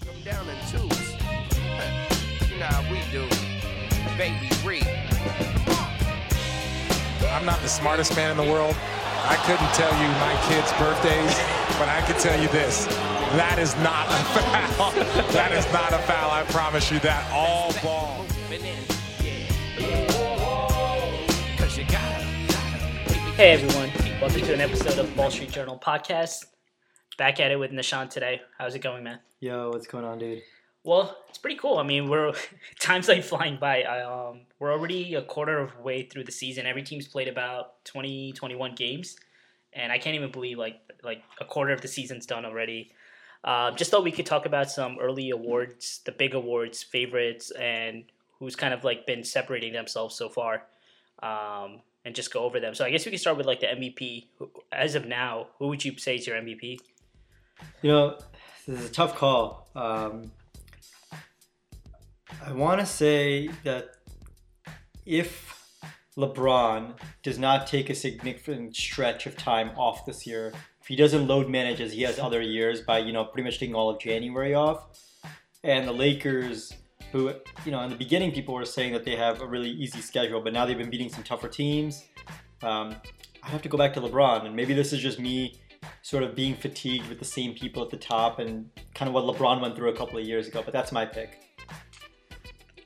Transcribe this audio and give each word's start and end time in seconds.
Break 0.00 0.14
them 0.14 0.22
down 0.32 0.48
in 0.48 0.56
twos. 0.70 0.98
you 2.50 2.56
know 2.58 2.66
how 2.66 2.82
we 2.90 3.00
do. 3.10 3.26
Baby 4.16 4.48
Reed. 4.64 4.86
I'm 7.30 7.44
not 7.46 7.60
the 7.62 7.68
smartest 7.68 8.14
man 8.16 8.30
in 8.32 8.36
the 8.36 8.44
world. 8.52 8.76
I 9.24 9.36
couldn't 9.46 9.72
tell 9.74 9.92
you 10.00 10.08
my 10.18 10.34
kids' 10.48 10.72
birthdays, 10.78 11.34
but 11.78 11.88
I 11.88 12.00
can 12.06 12.18
tell 12.20 12.38
you 12.40 12.48
this. 12.48 12.86
That 13.36 13.58
is 13.58 13.74
not 13.76 14.06
a 14.08 14.24
foul. 14.76 14.92
that 15.32 15.52
is 15.52 15.66
not 15.72 15.92
a 15.92 15.98
foul. 15.98 16.30
I 16.30 16.42
promise 16.44 16.90
you 16.90 16.98
that. 17.00 17.30
All 17.32 17.72
ball. 17.82 18.24
Moving 18.50 18.66
in. 18.66 18.78
Yeah. 19.22 19.46
Cause 21.58 21.76
you 21.78 21.84
gotta. 21.84 22.24
Hey 23.36 23.52
everyone, 23.52 23.90
welcome 24.20 24.40
to 24.42 24.54
an 24.54 24.60
episode 24.60 24.98
of 24.98 25.16
Wall 25.16 25.30
Street 25.30 25.50
Journal 25.52 25.78
podcast. 25.82 26.46
Back 27.20 27.38
at 27.38 27.50
it 27.50 27.56
with 27.56 27.70
Nishant 27.70 28.08
today. 28.08 28.40
How's 28.56 28.74
it 28.74 28.78
going, 28.78 29.04
man? 29.04 29.18
Yo, 29.40 29.68
what's 29.68 29.86
going 29.86 30.06
on, 30.06 30.18
dude? 30.18 30.40
Well, 30.84 31.18
it's 31.28 31.36
pretty 31.36 31.58
cool. 31.58 31.76
I 31.76 31.82
mean, 31.82 32.08
we're 32.08 32.32
time's 32.80 33.08
like 33.08 33.22
flying 33.22 33.58
by. 33.58 33.82
I, 33.82 34.00
um, 34.00 34.40
we're 34.58 34.72
already 34.72 35.12
a 35.12 35.20
quarter 35.20 35.58
of 35.58 35.76
the 35.76 35.82
way 35.82 36.04
through 36.04 36.24
the 36.24 36.32
season. 36.32 36.64
Every 36.64 36.82
team's 36.82 37.06
played 37.06 37.28
about 37.28 37.84
20, 37.84 38.32
21 38.32 38.74
games, 38.74 39.18
and 39.74 39.92
I 39.92 39.98
can't 39.98 40.14
even 40.14 40.30
believe 40.30 40.56
like 40.56 40.80
like 41.04 41.22
a 41.38 41.44
quarter 41.44 41.74
of 41.74 41.82
the 41.82 41.88
season's 41.88 42.24
done 42.24 42.46
already. 42.46 42.90
Uh, 43.44 43.72
just 43.72 43.90
thought 43.90 44.02
we 44.02 44.12
could 44.12 44.24
talk 44.24 44.46
about 44.46 44.70
some 44.70 44.96
early 44.98 45.28
awards, 45.28 46.00
the 46.06 46.12
big 46.12 46.32
awards, 46.32 46.82
favorites, 46.82 47.50
and 47.50 48.04
who's 48.38 48.56
kind 48.56 48.72
of 48.72 48.82
like 48.82 49.06
been 49.06 49.24
separating 49.24 49.74
themselves 49.74 50.16
so 50.16 50.30
far, 50.30 50.62
um, 51.22 51.80
and 52.02 52.14
just 52.14 52.32
go 52.32 52.44
over 52.44 52.60
them. 52.60 52.74
So 52.74 52.82
I 52.82 52.90
guess 52.90 53.04
we 53.04 53.10
can 53.10 53.18
start 53.18 53.36
with 53.36 53.44
like 53.44 53.60
the 53.60 53.66
MVP. 53.66 54.28
As 54.72 54.94
of 54.94 55.04
now, 55.04 55.48
who 55.58 55.68
would 55.68 55.84
you 55.84 55.98
say 55.98 56.16
is 56.16 56.26
your 56.26 56.36
MVP? 56.36 56.78
You 57.82 57.90
know, 57.90 58.18
this 58.66 58.80
is 58.80 58.86
a 58.86 58.92
tough 58.92 59.16
call. 59.16 59.68
Um, 59.74 60.30
I 62.44 62.52
want 62.52 62.80
to 62.80 62.86
say 62.86 63.48
that 63.64 63.96
if 65.06 65.78
LeBron 66.16 66.94
does 67.22 67.38
not 67.38 67.66
take 67.66 67.90
a 67.90 67.94
significant 67.94 68.76
stretch 68.76 69.26
of 69.26 69.36
time 69.36 69.70
off 69.76 70.06
this 70.06 70.26
year, 70.26 70.52
if 70.80 70.86
he 70.86 70.96
doesn't 70.96 71.26
load 71.26 71.48
manage 71.48 71.80
as 71.80 71.92
he 71.92 72.02
has 72.02 72.18
other 72.18 72.40
years 72.40 72.80
by, 72.80 72.98
you 72.98 73.12
know, 73.12 73.24
pretty 73.24 73.44
much 73.44 73.58
taking 73.58 73.74
all 73.74 73.90
of 73.90 73.98
January 74.00 74.54
off, 74.54 74.86
and 75.62 75.86
the 75.86 75.92
Lakers, 75.92 76.72
who, 77.12 77.32
you 77.64 77.72
know, 77.72 77.80
in 77.82 77.90
the 77.90 77.96
beginning 77.96 78.32
people 78.32 78.54
were 78.54 78.64
saying 78.64 78.92
that 78.92 79.04
they 79.04 79.16
have 79.16 79.40
a 79.40 79.46
really 79.46 79.70
easy 79.70 80.00
schedule, 80.00 80.40
but 80.40 80.52
now 80.52 80.64
they've 80.64 80.78
been 80.78 80.90
beating 80.90 81.08
some 81.08 81.22
tougher 81.22 81.48
teams. 81.48 82.04
Um, 82.62 82.96
I 83.42 83.48
have 83.48 83.62
to 83.62 83.68
go 83.68 83.76
back 83.76 83.94
to 83.94 84.00
LeBron, 84.00 84.46
and 84.46 84.54
maybe 84.54 84.74
this 84.74 84.92
is 84.92 85.00
just 85.00 85.18
me 85.18 85.60
sort 86.02 86.22
of 86.22 86.34
being 86.34 86.54
fatigued 86.54 87.08
with 87.08 87.18
the 87.18 87.24
same 87.24 87.54
people 87.54 87.82
at 87.82 87.90
the 87.90 87.96
top 87.96 88.38
and 88.38 88.70
kind 88.94 89.08
of 89.08 89.14
what 89.14 89.24
LeBron 89.24 89.60
went 89.60 89.76
through 89.76 89.90
a 89.90 89.96
couple 89.96 90.18
of 90.18 90.24
years 90.26 90.48
ago. 90.48 90.62
But 90.64 90.72
that's 90.72 90.92
my 90.92 91.06
pick. 91.06 91.38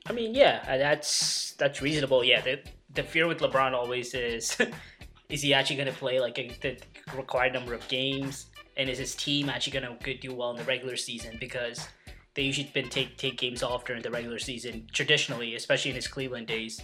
I 0.07 0.13
mean, 0.13 0.35
yeah, 0.35 0.63
uh, 0.67 0.77
that's 0.77 1.53
that's 1.53 1.81
reasonable. 1.81 2.23
Yeah, 2.23 2.41
the 2.41 2.59
the 2.93 3.03
fear 3.03 3.27
with 3.27 3.39
LeBron 3.39 3.73
always 3.73 4.13
is, 4.13 4.57
is 5.29 5.41
he 5.41 5.53
actually 5.53 5.77
going 5.77 5.87
to 5.87 5.93
play 5.93 6.19
like 6.19 6.37
a, 6.37 6.55
the 6.61 6.77
required 7.15 7.53
number 7.53 7.73
of 7.73 7.87
games, 7.87 8.47
and 8.77 8.89
is 8.89 8.99
his 8.99 9.15
team 9.15 9.49
actually 9.49 9.79
going 9.79 9.97
to 9.97 10.17
do 10.17 10.33
well 10.33 10.51
in 10.51 10.57
the 10.57 10.63
regular 10.63 10.95
season? 10.95 11.37
Because 11.39 11.87
they 12.35 12.43
usually 12.43 12.69
been 12.73 12.89
take 12.89 13.17
take 13.17 13.37
games 13.37 13.63
off 13.63 13.85
during 13.85 14.03
the 14.03 14.11
regular 14.11 14.37
season 14.37 14.87
traditionally, 14.93 15.55
especially 15.55 15.91
in 15.91 15.95
his 15.95 16.07
Cleveland 16.07 16.47
days. 16.47 16.81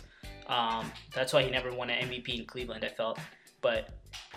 Um, 0.48 0.92
that's 1.14 1.32
why 1.32 1.44
he 1.44 1.52
never 1.52 1.72
won 1.72 1.90
an 1.90 2.10
MVP 2.10 2.40
in 2.40 2.46
Cleveland. 2.46 2.84
I 2.84 2.90
felt, 2.90 3.20
but 3.62 3.90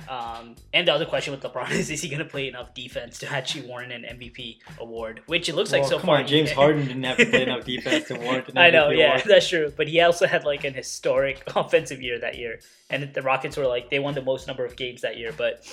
um, 0.09 0.57
and 0.73 0.89
the 0.89 0.93
other 0.93 1.07
question 1.07 1.33
with 1.33 1.43
LeBron 1.43 1.71
is: 1.73 1.91
Is 1.91 2.03
he 2.03 2.09
going 2.09 2.21
to 2.21 2.25
play 2.25 2.49
enough 2.49 2.75
defense 2.75 3.19
to 3.21 3.31
actually 3.31 3.67
warrant 3.67 3.93
an 3.93 4.03
MVP 4.03 4.59
award? 4.79 5.23
Which 5.27 5.49
it 5.49 5.55
looks 5.55 5.73
like 5.73 5.85
so 5.85 5.99
come 5.99 6.07
far. 6.07 6.19
on, 6.19 6.27
James 6.27 6.51
Harden 6.61 6.87
didn't 6.87 7.05
have 7.05 7.17
to 7.19 7.27
play 7.27 7.43
enough 7.43 7.65
defense 7.65 8.09
to 8.09 8.15
warrant 8.15 8.49
an 8.49 8.55
MVP 8.55 8.57
award. 8.57 8.67
I 8.67 8.71
know, 8.71 8.91
yeah, 8.91 9.13
award. 9.13 9.23
that's 9.27 9.49
true. 9.49 9.73
But 9.77 9.89
he 9.89 10.01
also 10.01 10.27
had 10.27 10.45
like 10.45 10.65
an 10.65 10.75
historic 10.75 11.43
offensive 11.55 12.03
year 12.03 12.19
that 12.19 12.37
year, 12.37 12.61
and 12.91 13.13
the 13.15 13.23
Rockets 13.23 13.57
were 13.57 13.67
like 13.67 13.91
they 13.91 13.99
won 13.99 14.15
the 14.15 14.23
most 14.23 14.47
number 14.47 14.65
of 14.65 14.77
games 14.77 15.03
that 15.03 15.17
year. 15.17 15.33
But 15.37 15.67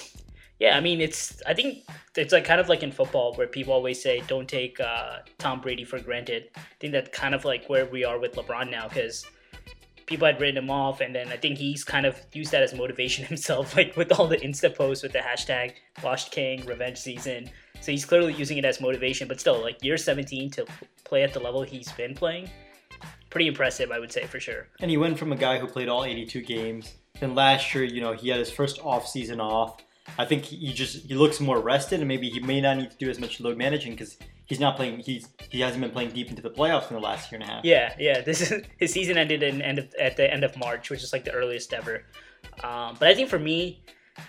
yeah, 0.59 0.78
I 0.78 0.81
mean, 0.81 1.01
it's 1.01 1.41
I 1.47 1.56
think 1.56 1.79
it's 2.16 2.31
like 2.31 2.45
kind 2.45 2.61
of 2.61 2.69
like 2.69 2.84
in 2.84 2.91
football 2.91 3.34
where 3.34 3.47
people 3.47 3.73
always 3.73 4.01
say 4.01 4.23
don't 4.28 4.47
take 4.47 4.79
uh, 4.79 5.17
Tom 5.40 5.59
Brady 5.59 5.84
for 5.84 6.00
granted. 6.00 6.50
I 6.56 6.61
think 6.79 6.94
that's 6.94 7.09
kind 7.09 7.34
of 7.34 7.44
like 7.44 7.67
where 7.67 7.88
we 7.88 8.03
are 8.06 8.19
with 8.19 8.34
LeBron 8.34 8.69
now 8.69 8.88
because 8.88 9.25
people 10.11 10.27
had 10.27 10.41
written 10.41 10.61
him 10.61 10.69
off, 10.69 10.99
and 10.99 11.16
then 11.16 11.29
I 11.29 11.38
think 11.38 11.57
he's 11.57 11.85
kind 11.85 12.05
of 12.05 12.19
used 12.33 12.51
that 12.51 12.61
as 12.61 12.73
motivation 12.73 13.25
himself, 13.33 13.75
like 13.77 13.95
with 13.95 14.11
all 14.11 14.27
the 14.27 14.38
Insta 14.38 14.75
posts 14.75 15.03
with 15.03 15.13
the 15.13 15.19
hashtag 15.19 15.73
Washed 16.03 16.31
King 16.31 16.66
Revenge 16.66 16.97
Season. 16.97 17.49
So 17.79 17.91
he's 17.91 18.05
clearly 18.05 18.33
using 18.33 18.57
it 18.57 18.66
as 18.66 18.81
motivation, 18.81 19.27
but 19.27 19.39
still, 19.39 19.61
like 19.61 19.81
year 19.83 19.97
17 19.97 20.51
to 20.51 20.66
play 21.05 21.23
at 21.23 21.33
the 21.33 21.39
level 21.39 21.63
he's 21.63 21.91
been 21.94 22.13
playing, 22.13 22.49
pretty 23.29 23.47
impressive, 23.47 23.89
I 23.89 23.99
would 23.99 24.11
say 24.11 24.25
for 24.25 24.39
sure. 24.39 24.67
And 24.81 24.91
he 24.91 24.97
went 24.97 25.17
from 25.17 25.31
a 25.31 25.38
guy 25.38 25.57
who 25.57 25.66
played 25.66 25.88
all 25.88 26.03
82 26.03 26.41
games. 26.41 26.93
Then 27.19 27.33
last 27.33 27.73
year, 27.73 27.85
you 27.85 28.01
know, 28.01 28.11
he 28.11 28.29
had 28.29 28.39
his 28.39 28.51
first 28.51 28.79
off 28.83 29.07
season 29.07 29.39
off. 29.39 29.81
I 30.19 30.25
think 30.25 30.43
he 30.43 30.73
just 30.73 31.05
he 31.05 31.13
looks 31.13 31.39
more 31.39 31.61
rested, 31.61 31.99
and 31.99 32.07
maybe 32.07 32.29
he 32.29 32.41
may 32.41 32.59
not 32.59 32.78
need 32.78 32.91
to 32.91 32.97
do 32.97 33.09
as 33.09 33.17
much 33.17 33.39
load 33.39 33.57
managing 33.57 33.93
because 33.93 34.17
he's 34.51 34.59
not 34.59 34.75
playing. 34.75 35.00
He's 35.00 35.29
he 35.50 35.62
hasn't 35.62 35.81
been 35.81 35.91
playing 35.91 36.12
deep 36.12 36.29
into 36.29 36.41
the 36.41 36.50
playoffs 36.50 36.89
in 36.89 36.95
the 36.95 37.01
last 37.01 37.31
year 37.31 37.39
and 37.39 37.50
a 37.50 37.53
half. 37.53 37.63
Yeah, 37.63 37.95
yeah. 37.97 38.19
This 38.19 38.41
is 38.41 38.66
his 38.78 38.91
season 38.91 39.17
ended 39.17 39.44
in 39.44 39.62
end 39.62 39.79
of, 39.79 39.95
at 39.95 40.17
the 40.17 40.31
end 40.31 40.44
of 40.44 40.57
March, 40.57 40.89
which 40.89 41.03
is 41.03 41.13
like 41.13 41.23
the 41.23 41.31
earliest 41.31 41.73
ever. 41.73 42.03
Um, 42.61 42.97
but 43.00 43.07
I 43.07 43.16
think 43.16 43.29
for 43.29 43.40
me, 43.40 43.81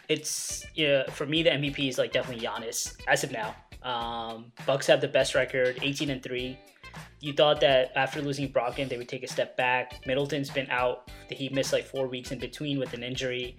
it's 0.08 0.64
yeah. 0.76 1.10
For 1.10 1.26
me, 1.26 1.42
the 1.42 1.50
MVP 1.50 1.88
is 1.88 1.98
like 1.98 2.12
definitely 2.12 2.46
Giannis 2.46 2.94
as 3.08 3.24
of 3.24 3.32
now. 3.32 3.56
Um, 3.82 4.52
Bucks 4.64 4.86
have 4.86 5.00
the 5.00 5.08
best 5.08 5.34
record, 5.34 5.80
18 5.82 6.08
and 6.08 6.22
three. 6.22 6.56
You 7.18 7.32
thought 7.32 7.60
that 7.60 7.90
after 7.96 8.22
losing 8.22 8.52
Brogdon, 8.52 8.88
they 8.88 8.98
would 8.98 9.08
take 9.08 9.24
a 9.24 9.28
step 9.28 9.56
back. 9.56 10.06
Middleton's 10.06 10.50
been 10.50 10.70
out. 10.70 11.10
He 11.30 11.48
missed 11.48 11.72
like 11.72 11.84
four 11.84 12.06
weeks 12.06 12.30
in 12.30 12.38
between 12.38 12.78
with 12.78 12.94
an 12.94 13.02
injury. 13.02 13.56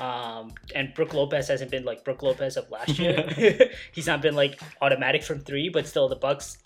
Um, 0.00 0.52
and 0.74 0.92
Brooke 0.94 1.14
Lopez 1.14 1.48
hasn't 1.48 1.70
been 1.70 1.84
like 1.84 2.04
Brooke 2.04 2.22
Lopez 2.22 2.56
of 2.56 2.70
last 2.70 2.98
year. 2.98 3.70
He's 3.92 4.06
not 4.06 4.22
been 4.22 4.34
like 4.34 4.60
automatic 4.80 5.22
from 5.22 5.40
three, 5.40 5.68
but 5.68 5.86
still 5.86 6.08
the 6.08 6.16
Bucks 6.16 6.58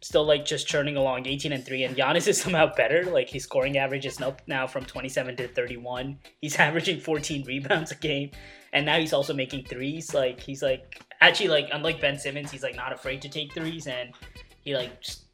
still 0.00 0.24
like 0.24 0.44
just 0.44 0.66
churning 0.66 0.96
along 0.96 1.26
18 1.26 1.52
and 1.52 1.64
3 1.64 1.84
and 1.84 1.96
Giannis 1.96 2.28
is 2.28 2.40
somehow 2.40 2.72
better. 2.74 3.04
Like 3.04 3.28
his 3.28 3.44
scoring 3.44 3.78
average 3.78 4.06
is 4.06 4.20
up 4.20 4.42
now 4.46 4.66
from 4.66 4.84
27 4.84 5.36
to 5.36 5.48
31 5.48 6.18
he's 6.40 6.56
averaging 6.58 7.00
14 7.00 7.44
rebounds 7.46 7.90
a 7.90 7.96
game 7.96 8.30
and 8.72 8.86
now 8.86 8.98
he's 8.98 9.12
also 9.12 9.34
making 9.34 9.64
threes. 9.64 10.14
Like 10.14 10.40
he's 10.40 10.62
like 10.62 11.02
actually 11.20 11.48
like 11.48 11.68
unlike 11.72 12.00
Ben 12.00 12.18
Simmons 12.18 12.50
he's 12.50 12.62
like 12.62 12.76
not 12.76 12.92
afraid 12.92 13.22
to 13.22 13.28
take 13.28 13.52
threes 13.52 13.86
and 13.86 14.14
he 14.62 14.76
like 14.76 15.00
just 15.00 15.24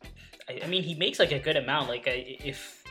I, 0.49 0.61
I 0.65 0.67
mean 0.67 0.83
he 0.83 0.95
makes 0.95 1.19
like 1.19 1.33
a 1.33 1.39
good 1.39 1.57
amount. 1.57 1.89
Like 1.89 2.09
I, 2.09 2.39
if 2.45 2.84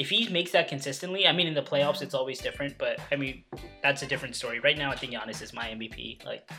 if 0.00 0.08
he 0.08 0.28
makes 0.30 0.50
that 0.52 0.66
consistently 0.68 1.26
I 1.26 1.32
mean 1.32 1.46
in 1.46 1.54
the 1.54 1.62
playoffs 1.62 2.00
it's 2.02 2.14
always 2.14 2.38
different 2.40 2.78
but 2.78 2.98
I 3.12 3.16
mean 3.16 3.44
that's 3.82 4.02
a 4.02 4.06
different 4.06 4.34
story 4.34 4.58
right 4.60 4.78
now 4.78 4.90
I 4.90 4.96
think 4.96 5.12
Giannis 5.12 5.42
is 5.42 5.52
my 5.52 5.66
MVP 5.68 6.24
like 6.24 6.50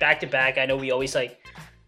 back 0.00 0.20
to 0.20 0.26
back 0.26 0.58
I 0.58 0.64
know 0.66 0.76
we 0.76 0.90
always 0.90 1.14
like 1.14 1.38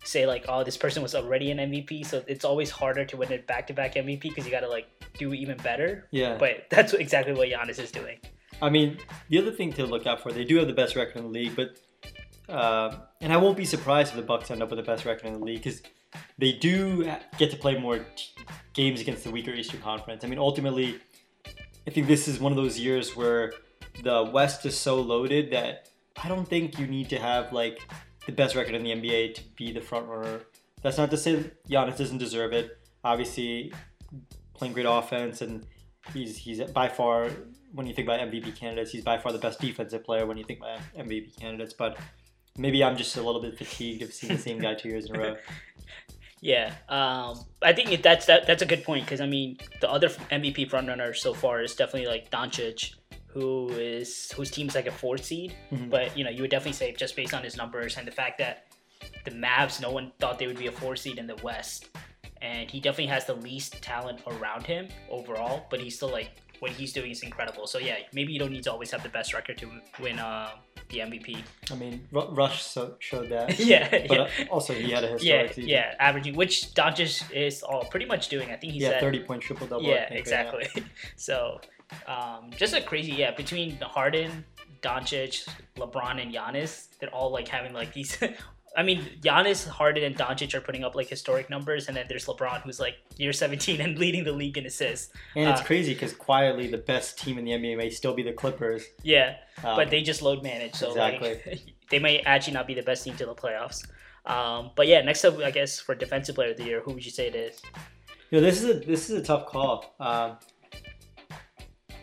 say 0.06 0.27
like, 0.27 0.45
oh, 0.49 0.62
this 0.62 0.77
person 0.77 1.03
was 1.03 1.15
already 1.15 1.50
an 1.50 1.59
MVP, 1.59 2.06
so 2.06 2.22
it's 2.27 2.45
always 2.45 2.71
harder 2.71 3.05
to 3.05 3.17
win 3.17 3.33
a 3.33 3.39
back-to-back 3.39 3.95
MVP 3.95 4.22
because 4.22 4.45
you 4.45 4.50
got 4.50 4.61
to 4.61 4.69
like 4.69 4.87
do 5.19 5.33
even 5.33 5.56
better. 5.59 6.09
Yeah. 6.11 6.37
But 6.39 6.67
that's 6.71 6.93
exactly 6.93 7.33
what 7.33 7.49
Giannis 7.49 7.78
is 7.78 7.91
doing. 7.91 8.19
I 8.62 8.71
mean, 8.71 8.99
the 9.28 9.39
other 9.39 9.51
thing 9.51 9.72
to 9.75 9.87
look 9.87 10.06
out 10.06 10.22
for, 10.22 10.33
they 10.33 10.45
do 10.45 10.56
have 10.56 10.69
the 10.69 10.75
best 10.75 10.95
record 10.95 11.16
in 11.16 11.25
the 11.25 11.31
league, 11.31 11.56
but 11.56 11.81
uh, 12.49 12.99
and 13.21 13.33
I 13.33 13.37
won't 13.37 13.56
be 13.56 13.65
surprised 13.65 14.11
if 14.11 14.16
the 14.16 14.22
Bucks 14.22 14.51
end 14.51 14.62
up 14.62 14.71
with 14.71 14.78
the 14.78 14.84
best 14.84 15.05
record 15.05 15.27
in 15.27 15.33
the 15.34 15.45
league 15.45 15.62
because 15.62 15.83
they 16.39 16.53
do 16.53 17.11
get 17.39 17.51
to 17.51 17.56
play 17.56 17.78
more 17.78 17.99
t- 17.99 18.44
games 18.74 19.00
against 19.00 19.24
the 19.24 19.30
weaker 19.30 19.52
Eastern 19.52 19.80
Conference. 19.80 20.24
I 20.24 20.26
mean, 20.26 20.38
ultimately, 20.38 20.98
I 21.86 21.90
think 21.90 22.06
this 22.06 22.28
is 22.28 22.38
one 22.38 22.52
of 22.52 22.56
those 22.56 22.78
years 22.78 23.16
where 23.16 23.52
the 24.02 24.28
West 24.32 24.66
is 24.66 24.76
so 24.76 25.00
loaded 25.00 25.52
that 25.52 25.88
I 26.22 26.28
don't 26.28 26.46
think 26.46 26.78
you 26.78 26.86
need 26.86 27.08
to 27.10 27.18
have 27.18 27.52
like 27.52 27.80
the 28.26 28.32
best 28.32 28.54
record 28.54 28.74
in 28.74 28.82
the 28.82 28.90
NBA 28.90 29.34
to 29.34 29.42
be 29.56 29.72
the 29.72 29.80
front 29.80 30.06
runner. 30.06 30.40
That's 30.82 30.98
not 30.98 31.10
to 31.10 31.16
say 31.16 31.50
Giannis 31.68 31.96
doesn't 31.96 32.18
deserve 32.18 32.53
it. 32.53 32.78
Obviously, 33.03 33.72
playing 34.54 34.74
great 34.74 34.86
offense 34.86 35.41
and 35.41 35.66
he's 36.12 36.36
he's 36.36 36.60
by 36.72 36.88
far 36.88 37.30
when 37.72 37.86
you 37.86 37.94
think 37.94 38.06
about 38.06 38.20
MVP 38.20 38.54
candidates, 38.56 38.92
he's 38.92 39.03
by 39.03 39.18
far 39.18 39.32
the 39.32 39.38
best 39.38 39.60
defensive 39.60 40.04
player 40.04 40.27
when 40.27 40.36
you 40.36 40.44
think 40.44 40.60
about 40.60 40.78
MVP 40.97 41.38
candidates. 41.38 41.72
But 41.72 41.98
maybe 42.56 42.84
I'm 42.84 42.97
just 42.97 43.16
a 43.16 43.22
little 43.22 43.42
bit 43.42 43.59
fatigued 43.59 44.03
of 44.03 44.12
seeing 44.12 44.34
the 44.34 44.38
same 44.38 44.59
guy 44.60 44.74
two 44.74 44.88
years 44.88 45.06
in 45.06 45.16
a 45.16 45.18
row. 45.18 45.36
Yeah, 46.44 46.74
um, 46.91 47.41
I 47.62 47.72
think 47.72 48.02
that's 48.02 48.26
that, 48.26 48.46
that's 48.46 48.60
a 48.60 48.66
good 48.66 48.84
point 48.84 49.06
because 49.06 49.22
I 49.22 49.26
mean 49.26 49.56
the 49.80 49.91
other 49.91 50.10
MVP 50.30 50.68
frontrunner 50.68 51.16
so 51.16 51.32
far 51.32 51.62
is 51.62 51.74
definitely 51.74 52.06
like 52.06 52.30
Doncic, 52.30 52.96
who 53.28 53.70
is 53.70 54.30
whose 54.32 54.50
team's 54.50 54.74
like 54.74 54.86
a 54.86 54.92
fourth 54.92 55.24
seed. 55.24 55.54
Mhm. 55.72 55.88
But 55.88 56.14
you 56.18 56.22
know 56.22 56.28
you 56.28 56.42
would 56.42 56.50
definitely 56.50 56.74
say 56.74 56.92
just 56.92 57.16
based 57.16 57.32
on 57.32 57.42
his 57.42 57.56
numbers 57.56 57.96
and 57.96 58.06
the 58.06 58.12
fact 58.12 58.36
that 58.41 58.66
the 59.24 59.30
Mavs, 59.30 59.80
no 59.80 59.91
one 59.91 60.12
thought 60.20 60.38
they 60.38 60.46
would 60.46 60.58
be 60.58 60.66
a 60.66 60.72
four 60.72 60.96
seed 60.96 61.16
in 61.16 61.26
the 61.26 61.36
West, 61.36 61.88
and 62.42 62.70
he 62.70 62.78
definitely 62.78 63.06
has 63.06 63.24
the 63.24 63.36
least 63.36 63.80
talent 63.80 64.20
around 64.26 64.66
him 64.66 64.88
overall. 65.08 65.66
But 65.70 65.80
he's 65.80 65.96
still 65.96 66.10
like 66.10 66.28
what 66.60 66.72
he's 66.72 66.92
doing 66.92 67.10
is 67.10 67.22
incredible. 67.22 67.66
So 67.66 67.78
yeah, 67.78 67.96
maybe 68.12 68.34
you 68.34 68.38
don't 68.38 68.52
need 68.52 68.64
to 68.64 68.72
always 68.72 68.91
have 68.91 69.02
the 69.02 69.08
best 69.08 69.32
record 69.32 69.56
to 69.58 69.70
win 69.98 70.18
uh, 70.18 70.50
the 70.94 71.00
MVP. 71.00 71.36
I 71.70 71.74
mean, 71.74 72.06
Ru- 72.12 72.30
Rush 72.30 72.62
so, 72.62 72.94
showed 73.00 73.28
that. 73.30 73.58
yeah, 73.72 73.88
But 73.91 74.10
yeah. 74.10 74.22
uh, 74.22 74.28
also, 74.50 74.72
he 74.72 74.91
had 74.91 75.04
a 75.04 75.18
yeah, 75.20 75.46
season. 75.48 75.68
yeah, 75.68 75.94
averaging, 75.98 76.34
which 76.36 76.72
Doncic 76.74 77.30
is 77.32 77.62
all 77.62 77.84
pretty 77.84 78.06
much 78.06 78.28
doing. 78.28 78.50
I 78.50 78.56
think 78.56 78.72
he 78.74 78.80
Yeah, 78.80 78.91
said 78.91 79.00
30 79.00 79.20
point 79.20 79.42
triple 79.42 79.66
double. 79.66 79.82
Yeah, 79.84 80.12
exactly. 80.12 80.66
So, 81.16 81.60
um, 82.06 82.50
just 82.56 82.74
a 82.74 82.80
crazy 82.80 83.12
yeah 83.12 83.32
between 83.32 83.76
Harden, 83.80 84.44
Doncic, 84.82 85.46
LeBron, 85.76 86.20
and 86.22 86.32
Giannis. 86.32 86.88
They're 86.98 87.14
all 87.18 87.30
like 87.30 87.48
having 87.48 87.72
like 87.72 87.92
these. 87.92 88.16
I 88.76 88.82
mean, 88.82 89.04
Giannis, 89.21 89.68
Harden, 89.68 90.03
and 90.04 90.16
Doncic 90.16 90.53
are 90.54 90.60
putting 90.60 90.82
up 90.84 90.94
like 90.94 91.09
historic 91.09 91.48
numbers, 91.48 91.86
and 91.88 91.97
then 91.97 92.06
there's 92.09 92.26
LeBron, 92.26 92.62
who's 92.62 92.80
like 92.80 92.97
year 93.16 93.32
17 93.32 93.80
and 93.80 93.98
leading 93.98 94.24
the 94.24 94.32
league 94.32 94.59
in 94.59 94.66
assists. 94.66 95.12
And 95.36 95.48
it's 95.48 95.60
Uh, 95.60 95.65
crazy 95.65 95.94
because 95.94 96.12
quietly 96.12 96.66
the 96.66 96.78
best 96.78 97.18
team 97.18 97.38
in 97.38 97.44
the 97.44 97.53
NBA 97.53 97.76
may 97.76 97.91
still 97.91 98.15
be 98.15 98.22
the 98.22 98.32
Clippers. 98.32 98.84
Yeah, 99.03 99.36
Um, 99.62 99.76
but 99.76 99.91
they 99.91 100.03
just 100.03 100.22
load 100.22 100.42
manage, 100.42 100.74
so 100.74 100.92
like 100.92 101.21
Exactly. 101.22 101.74
they 101.91 101.98
may 101.98 102.21
actually 102.21 102.54
not 102.54 102.66
be 102.66 102.74
the 102.74 102.82
best 102.82 103.04
team 103.04 103.16
to 103.16 103.26
the 103.26 103.34
playoffs. 103.34 103.86
Um, 104.26 104.71
but 104.74 104.86
yeah, 104.88 105.03
next 105.03 105.24
up, 105.24 105.38
I 105.38 105.50
guess 105.50 105.78
for 105.78 105.94
defensive 105.94 106.34
player 106.34 106.50
of 106.53 106.56
the 106.56 106.65
year, 106.65 106.80
who 106.80 106.92
would 106.94 107.04
you 107.04 107.10
say 107.10 107.27
it 107.28 107.34
is? 107.34 107.60
You 108.30 108.41
know, 108.41 108.47
this 108.47 108.62
is 108.62 108.70
a 108.70 108.74
this 108.80 109.10
is 109.10 109.20
a 109.20 109.22
tough 109.22 109.47
call. 109.47 109.94
Um, 110.00 110.38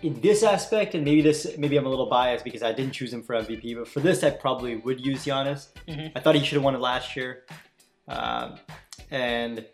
in 0.02 0.20
this 0.22 0.44
aspect, 0.44 0.96
and 0.96 1.04
maybe 1.06 1.22
this 1.22 1.58
maybe 1.58 1.78
I'm 1.78 1.86
a 1.86 1.90
little 1.90 2.08
biased 2.10 2.44
because 2.44 2.64
I 2.64 2.74
didn't 2.74 2.94
choose 2.94 3.14
him 3.14 3.24
for 3.24 3.36
MVP, 3.36 3.76
but 3.76 3.88
for 3.88 4.00
this 4.00 4.24
I 4.24 4.30
probably 4.32 4.76
would 4.78 5.06
use 5.06 5.26
Giannis. 5.26 5.68
Mhm. 5.88 6.12
I 6.16 6.20
thought 6.20 6.36
he 6.36 6.44
should 6.44 6.56
have 6.56 6.64
won 6.64 6.76
it 6.76 6.82
last 6.82 7.16
year, 7.16 7.46
um, 8.08 8.58
and 9.10 9.66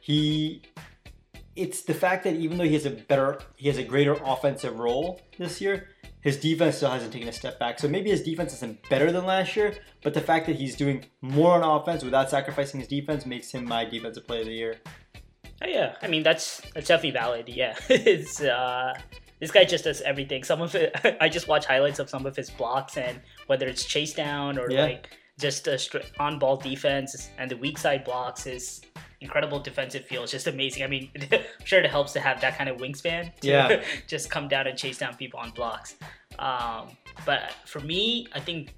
he. 0.00 0.62
It's 1.54 1.82
the 1.82 1.92
fact 1.92 2.24
that 2.24 2.34
even 2.34 2.56
though 2.56 2.64
he 2.64 2.72
has 2.72 2.86
a 2.86 2.90
better, 2.90 3.38
he 3.56 3.68
has 3.68 3.76
a 3.76 3.84
greater 3.84 4.14
offensive 4.24 4.78
role 4.78 5.20
this 5.38 5.60
year, 5.60 5.88
his 6.22 6.38
defense 6.38 6.76
still 6.76 6.88
hasn't 6.90 7.12
taken 7.12 7.28
a 7.28 7.32
step 7.32 7.58
back. 7.58 7.78
So 7.78 7.88
maybe 7.88 8.08
his 8.08 8.22
defense 8.22 8.54
isn't 8.54 8.88
better 8.88 9.12
than 9.12 9.26
last 9.26 9.54
year, 9.54 9.74
but 10.02 10.14
the 10.14 10.22
fact 10.22 10.46
that 10.46 10.56
he's 10.56 10.76
doing 10.76 11.04
more 11.20 11.52
on 11.62 11.62
offense 11.80 12.04
without 12.04 12.30
sacrificing 12.30 12.80
his 12.80 12.88
defense 12.88 13.26
makes 13.26 13.50
him 13.50 13.66
my 13.66 13.84
defensive 13.84 14.26
player 14.26 14.40
of 14.40 14.46
the 14.46 14.54
year. 14.54 14.76
Oh 15.62 15.66
yeah, 15.68 15.94
I 16.00 16.06
mean 16.08 16.22
that's 16.22 16.62
that's 16.74 16.88
definitely 16.88 17.10
valid. 17.10 17.48
Yeah, 17.48 17.76
it's 17.90 18.40
uh, 18.40 18.94
this 19.42 19.50
guy 19.50 19.64
just 19.64 19.82
does 19.84 20.00
everything. 20.02 20.44
Some 20.44 20.60
of 20.62 20.72
it, 20.76 20.94
I 21.20 21.28
just 21.28 21.48
watch 21.48 21.66
highlights 21.66 21.98
of 21.98 22.08
some 22.08 22.24
of 22.26 22.36
his 22.36 22.48
blocks 22.48 22.96
and 22.96 23.20
whether 23.48 23.66
it's 23.66 23.84
chase 23.84 24.14
down 24.14 24.56
or 24.56 24.70
Yeah. 24.70 24.84
like 24.84 25.18
just 25.40 25.66
a 25.66 25.72
stri- 25.72 26.06
on 26.20 26.38
ball 26.38 26.56
defense 26.56 27.28
and 27.38 27.50
the 27.50 27.56
weak 27.56 27.76
side 27.76 28.04
blocks. 28.04 28.44
His 28.44 28.82
incredible 29.20 29.58
defensive 29.58 30.04
feel 30.04 30.22
is 30.22 30.30
just 30.30 30.46
amazing. 30.46 30.84
I 30.84 30.86
mean, 30.86 31.10
I'm 31.32 31.40
sure 31.64 31.80
it 31.80 31.90
helps 31.90 32.12
to 32.12 32.20
have 32.20 32.40
that 32.40 32.56
kind 32.56 32.70
of 32.70 32.76
wingspan. 32.78 33.34
To 33.40 33.48
Yeah. 33.48 33.82
just 34.06 34.30
come 34.30 34.46
down 34.46 34.68
and 34.68 34.78
chase 34.78 34.98
down 34.98 35.16
people 35.16 35.40
on 35.40 35.50
blocks. 35.50 35.96
Um, 36.38 36.90
but 37.26 37.52
for 37.66 37.80
me, 37.80 38.28
I 38.32 38.40
think 38.40 38.74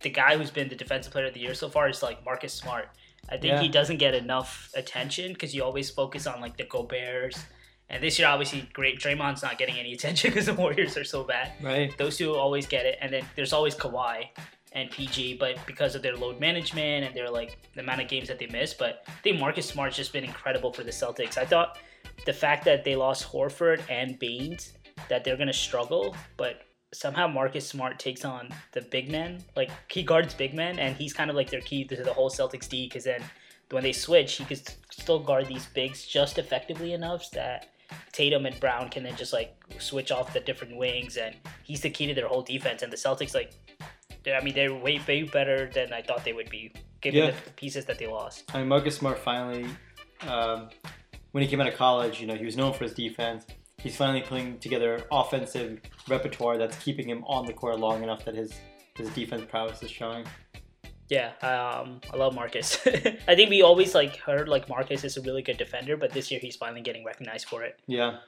the 0.00 0.10
guy 0.10 0.36
who's 0.36 0.50
been 0.50 0.68
the 0.68 0.74
defensive 0.84 1.12
player 1.12 1.26
of 1.26 1.34
the 1.34 1.40
year 1.40 1.54
so 1.54 1.68
far 1.68 1.88
is 1.88 2.02
like 2.02 2.24
Marcus 2.24 2.52
Smart. 2.54 2.88
I 3.30 3.36
think 3.36 3.52
Yeah. 3.52 3.60
he 3.60 3.68
doesn't 3.68 3.98
get 3.98 4.14
enough 4.14 4.70
attention 4.74 5.32
because 5.32 5.54
you 5.54 5.62
always 5.62 5.90
focus 5.90 6.26
on 6.26 6.40
like 6.40 6.56
the 6.56 6.64
Gobert's. 6.64 7.40
And 7.90 8.02
this 8.02 8.18
year, 8.18 8.28
obviously, 8.28 8.68
great. 8.72 9.00
Draymond's 9.00 9.42
not 9.42 9.58
getting 9.58 9.76
any 9.76 9.92
attention 9.98 10.30
because 10.30 10.46
the 10.46 10.54
Warriors 10.54 10.96
are 10.96 11.04
so 11.04 11.24
bad. 11.24 11.52
Right. 11.62 11.96
Those 11.96 12.16
two 12.16 12.34
always 12.34 12.66
get 12.66 12.86
it, 12.86 12.98
and 13.00 13.12
then 13.12 13.24
there's 13.34 13.52
always 13.52 13.74
Kawhi 13.74 14.28
and 14.72 14.90
PG, 14.90 15.38
but 15.38 15.56
because 15.66 15.94
of 15.94 16.02
their 16.02 16.16
load 16.16 16.40
management 16.40 17.06
and 17.06 17.14
their 17.14 17.30
like 17.30 17.58
the 17.74 17.80
amount 17.80 18.02
of 18.02 18.08
games 18.08 18.28
that 18.28 18.38
they 18.38 18.46
miss. 18.46 18.74
But 18.74 19.04
I 19.08 19.12
think 19.22 19.40
Marcus 19.40 19.66
Smart's 19.66 19.96
just 19.96 20.12
been 20.12 20.24
incredible 20.24 20.72
for 20.72 20.84
the 20.84 20.90
Celtics. 20.90 21.38
I 21.38 21.44
thought 21.44 21.78
the 22.26 22.32
fact 22.32 22.64
that 22.66 22.84
they 22.84 22.96
lost 22.96 23.26
Horford 23.30 23.80
and 23.88 24.18
Baynes, 24.18 24.74
that 25.08 25.24
they're 25.24 25.36
gonna 25.36 25.52
struggle, 25.52 26.14
but 26.36 26.62
somehow 26.92 27.26
Marcus 27.26 27.66
Smart 27.66 27.98
takes 27.98 28.24
on 28.24 28.50
the 28.72 28.82
big 28.82 29.10
men. 29.10 29.42
Like 29.56 29.70
he 29.90 30.02
guards 30.02 30.34
big 30.34 30.54
men, 30.54 30.78
and 30.78 30.96
he's 30.96 31.12
kind 31.12 31.30
of 31.30 31.36
like 31.36 31.50
their 31.50 31.60
key 31.62 31.84
to 31.84 31.96
the 31.96 32.12
whole 32.12 32.30
Celtics 32.30 32.68
D. 32.68 32.86
Because 32.86 33.04
then 33.04 33.22
when 33.70 33.82
they 33.82 33.92
switch, 33.92 34.36
he 34.36 34.44
could 34.44 34.60
still 34.90 35.18
guard 35.18 35.46
these 35.46 35.66
bigs 35.66 36.06
just 36.06 36.38
effectively 36.38 36.92
enough 36.92 37.30
that 37.32 37.68
Tatum 38.12 38.46
and 38.46 38.58
Brown 38.60 38.88
can 38.88 39.02
then 39.04 39.16
just 39.16 39.32
like 39.32 39.54
switch 39.78 40.10
off 40.10 40.32
the 40.32 40.40
different 40.40 40.76
wings, 40.76 41.16
and 41.16 41.34
he's 41.64 41.80
the 41.80 41.90
key 41.90 42.06
to 42.06 42.14
their 42.14 42.28
whole 42.28 42.42
defense. 42.42 42.82
And 42.82 42.92
the 42.92 42.96
Celtics, 42.96 43.34
like, 43.34 43.52
I 44.26 44.42
mean, 44.42 44.54
they're 44.54 44.74
way 44.74 45.00
way 45.06 45.22
better 45.22 45.70
than 45.72 45.92
I 45.92 46.02
thought 46.02 46.24
they 46.24 46.32
would 46.32 46.50
be, 46.50 46.72
given 47.00 47.24
Yeah. 47.24 47.30
the 47.30 47.50
pieces 47.52 47.84
that 47.86 47.98
they 47.98 48.06
lost. 48.06 48.44
I 48.54 48.58
mean, 48.58 48.68
Marcus 48.68 48.96
Smart 48.96 49.18
finally, 49.18 49.66
um, 50.26 50.68
when 51.32 51.42
he 51.42 51.48
came 51.48 51.60
out 51.60 51.68
of 51.68 51.74
college, 51.74 52.20
you 52.20 52.26
know, 52.26 52.34
he 52.34 52.44
was 52.44 52.56
known 52.56 52.72
for 52.72 52.84
his 52.84 52.94
defense. 52.94 53.46
He's 53.78 53.96
finally 53.96 54.22
putting 54.22 54.58
together 54.58 55.04
offensive 55.12 55.80
repertoire 56.08 56.58
that's 56.58 56.76
keeping 56.82 57.08
him 57.08 57.22
on 57.26 57.46
the 57.46 57.52
court 57.52 57.78
long 57.78 58.02
enough 58.02 58.24
that 58.24 58.34
his 58.34 58.52
his 58.96 59.08
defense 59.10 59.44
prowess 59.48 59.80
is 59.84 59.90
showing. 59.90 60.24
Yeah, 61.08 61.32
um, 61.40 62.00
I 62.12 62.16
love 62.16 62.34
Marcus. 62.34 62.78
I 62.86 63.34
think 63.34 63.48
we 63.48 63.62
always 63.62 63.94
like 63.94 64.18
heard 64.18 64.48
like 64.48 64.68
Marcus 64.68 65.04
is 65.04 65.16
a 65.16 65.22
really 65.22 65.42
good 65.42 65.56
defender, 65.56 65.96
but 65.96 66.12
this 66.12 66.30
year 66.30 66.38
he's 66.40 66.56
finally 66.56 66.82
getting 66.82 67.04
recognized 67.04 67.48
for 67.48 67.62
it. 67.62 67.80
Yeah. 67.86 68.18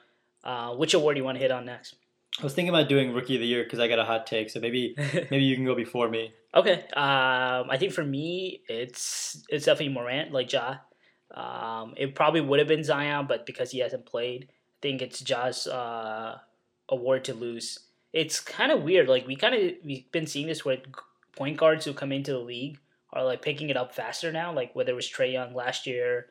Uh, 0.43 0.73
which 0.75 0.93
award 0.95 1.15
do 1.15 1.19
you 1.19 1.25
want 1.25 1.37
to 1.37 1.41
hit 1.41 1.51
on 1.51 1.65
next? 1.65 1.95
I 2.39 2.43
was 2.43 2.53
thinking 2.53 2.69
about 2.69 2.89
doing 2.89 3.13
Rookie 3.13 3.35
of 3.35 3.41
the 3.41 3.47
Year 3.47 3.63
because 3.63 3.79
I 3.79 3.87
got 3.87 3.99
a 3.99 4.05
hot 4.05 4.25
take, 4.25 4.49
so 4.49 4.59
maybe 4.59 4.95
maybe 4.97 5.43
you 5.43 5.55
can 5.55 5.65
go 5.65 5.75
before 5.75 6.09
me. 6.09 6.33
Okay. 6.55 6.85
Um, 6.93 7.69
I 7.69 7.77
think 7.77 7.93
for 7.93 8.03
me, 8.03 8.61
it's 8.67 9.43
it's 9.49 9.65
definitely 9.65 9.93
Morant, 9.93 10.31
like 10.31 10.51
Ja. 10.51 10.77
Um, 11.33 11.93
it 11.97 12.15
probably 12.15 12.41
would 12.41 12.59
have 12.59 12.67
been 12.67 12.83
Zion, 12.83 13.25
but 13.27 13.45
because 13.45 13.71
he 13.71 13.79
hasn't 13.79 14.05
played, 14.05 14.47
I 14.49 14.77
think 14.81 15.01
it's 15.01 15.19
Ja's 15.19 15.67
uh, 15.67 16.39
award 16.89 17.25
to 17.25 17.33
lose. 17.33 17.79
It's 18.11 18.39
kind 18.39 18.71
of 18.71 18.83
weird. 18.83 19.07
Like 19.07 19.27
we 19.27 19.35
kind 19.35 19.55
of 19.55 19.71
we've 19.85 20.11
been 20.11 20.27
seeing 20.27 20.47
this 20.47 20.65
with 20.65 20.81
point 21.35 21.57
guards 21.57 21.85
who 21.85 21.93
come 21.93 22.11
into 22.11 22.31
the 22.31 22.39
league 22.39 22.79
are 23.13 23.23
like 23.23 23.41
picking 23.41 23.69
it 23.69 23.77
up 23.77 23.93
faster 23.93 24.31
now. 24.31 24.53
Like 24.53 24.75
whether 24.75 24.91
it 24.91 24.95
was 24.95 25.07
Trae 25.09 25.33
Young 25.33 25.53
last 25.53 25.87
year. 25.87 26.27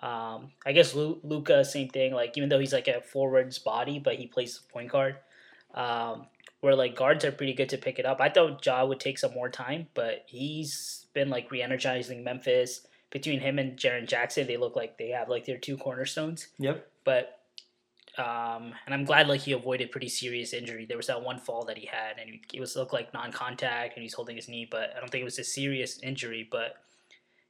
Um, 0.00 0.52
I 0.66 0.72
guess 0.72 0.94
Lu- 0.94 1.20
Luka, 1.22 1.64
same 1.64 1.88
thing. 1.88 2.12
Like 2.12 2.36
even 2.36 2.48
though 2.48 2.58
he's 2.58 2.72
like 2.72 2.88
a 2.88 3.00
forward's 3.00 3.58
body, 3.58 3.98
but 3.98 4.16
he 4.16 4.26
plays 4.26 4.60
point 4.72 4.90
guard. 4.90 5.16
Um, 5.74 6.26
where 6.60 6.74
like 6.74 6.96
guards 6.96 7.24
are 7.24 7.32
pretty 7.32 7.52
good 7.52 7.68
to 7.68 7.78
pick 7.78 7.98
it 7.98 8.06
up. 8.06 8.20
I 8.20 8.30
thought 8.30 8.64
Ja 8.64 8.84
would 8.84 8.98
take 8.98 9.18
some 9.18 9.34
more 9.34 9.50
time, 9.50 9.88
but 9.92 10.24
he's 10.26 11.06
been 11.12 11.28
like 11.28 11.50
re-energizing 11.50 12.24
Memphis. 12.24 12.86
Between 13.10 13.40
him 13.40 13.58
and 13.58 13.76
Jaren 13.76 14.08
Jackson, 14.08 14.46
they 14.46 14.56
look 14.56 14.74
like 14.74 14.96
they 14.98 15.10
have 15.10 15.28
like 15.28 15.44
their 15.44 15.58
two 15.58 15.76
cornerstones. 15.76 16.48
Yep. 16.58 16.88
But 17.04 17.33
um, 18.18 18.72
and 18.86 18.94
I'm 18.94 19.04
glad 19.04 19.28
like 19.28 19.40
he 19.40 19.52
avoided 19.52 19.90
pretty 19.90 20.08
serious 20.08 20.52
injury. 20.52 20.86
There 20.86 20.96
was 20.96 21.08
that 21.08 21.22
one 21.22 21.38
fall 21.38 21.64
that 21.66 21.76
he 21.76 21.86
had, 21.86 22.18
and 22.20 22.38
it 22.52 22.60
was 22.60 22.76
looked 22.76 22.92
like 22.92 23.12
non-contact, 23.12 23.96
and 23.96 24.02
he's 24.02 24.14
holding 24.14 24.36
his 24.36 24.48
knee, 24.48 24.68
but 24.70 24.90
I 24.96 25.00
don't 25.00 25.10
think 25.10 25.22
it 25.22 25.24
was 25.24 25.38
a 25.38 25.44
serious 25.44 25.98
injury. 26.02 26.46
But 26.50 26.76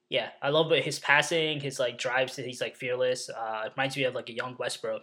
yeah, 0.08 0.28
I 0.40 0.50
love 0.50 0.70
his 0.70 0.99
passing, 0.99 1.61
his 1.61 1.78
like 1.78 1.99
drives. 1.99 2.37
He's 2.37 2.61
like 2.61 2.76
fearless. 2.76 3.28
Uh, 3.28 3.62
it 3.66 3.72
reminds 3.76 3.96
me 3.96 4.05
of 4.05 4.15
like 4.15 4.31
a 4.31 4.34
young 4.34 4.56
Westbrook. 4.58 5.03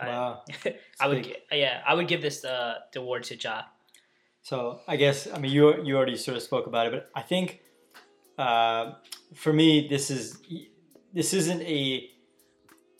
Wow. 0.00 0.42
I 1.00 1.08
would, 1.08 1.22
big. 1.22 1.36
yeah, 1.52 1.80
I 1.86 1.94
would 1.94 2.08
give 2.08 2.22
this 2.22 2.44
uh, 2.44 2.74
the 2.92 3.00
award 3.00 3.24
to 3.24 3.36
Ja. 3.36 3.62
So 4.42 4.80
I 4.86 4.96
guess 4.96 5.28
I 5.32 5.38
mean 5.38 5.52
you 5.52 5.84
you 5.84 5.96
already 5.96 6.16
sort 6.16 6.36
of 6.36 6.42
spoke 6.42 6.66
about 6.66 6.86
it, 6.86 6.92
but 6.92 7.10
I 7.14 7.22
think 7.22 7.60
uh, 8.38 8.92
for 9.34 9.52
me 9.52 9.88
this 9.88 10.10
is 10.10 10.38
this 11.12 11.34
isn't 11.34 11.62
a 11.62 12.08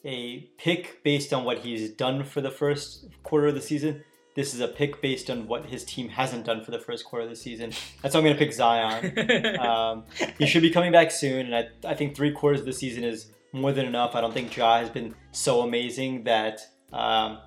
a 0.09 0.49
pick 0.57 1.03
based 1.05 1.35
on 1.35 1.45
what 1.45 1.59
he's 1.59 1.91
done 1.91 2.25
for 2.25 2.41
the 2.41 2.51
first 2.51 3.07
quarter 3.23 3.49
of 3.49 3.55
the 3.55 3.61
season. 3.61 4.03
This 4.35 4.55
is 4.55 4.61
a 4.61 4.69
pick 4.69 5.03
based 5.03 5.29
on 5.29 5.47
what 5.47 5.67
his 5.67 5.85
team 5.85 6.09
hasn't 6.09 6.47
done 6.47 6.65
for 6.65 6.71
the 6.71 6.79
first 6.79 7.05
quarter 7.05 7.25
of 7.25 7.31
the 7.31 7.37
season. 7.37 7.73
That's 8.01 8.15
why 8.15 8.21
I'm 8.21 8.25
going 8.25 8.37
to 8.37 8.39
pick 8.39 8.53
Zion. 8.53 9.59
Um, 9.59 10.05
he 10.39 10.47
should 10.47 10.63
be 10.63 10.71
coming 10.71 10.93
back 10.93 11.11
soon, 11.11 11.53
and 11.53 11.55
I, 11.55 11.91
I 11.91 11.95
think 11.95 12.17
three 12.17 12.33
quarters 12.33 12.61
of 12.61 12.67
the 12.67 12.73
season 12.73 13.05
is 13.05 13.31
more 13.53 13.73
than 13.73 13.87
enough. 13.87 14.15
I 14.15 14.21
don't 14.21 14.33
think 14.33 14.57
Ja 14.57 14.79
has 14.79 14.89
been 14.89 15.15
so 15.33 15.61
amazing 15.63 16.25
that 16.25 16.61
um, 16.93 17.39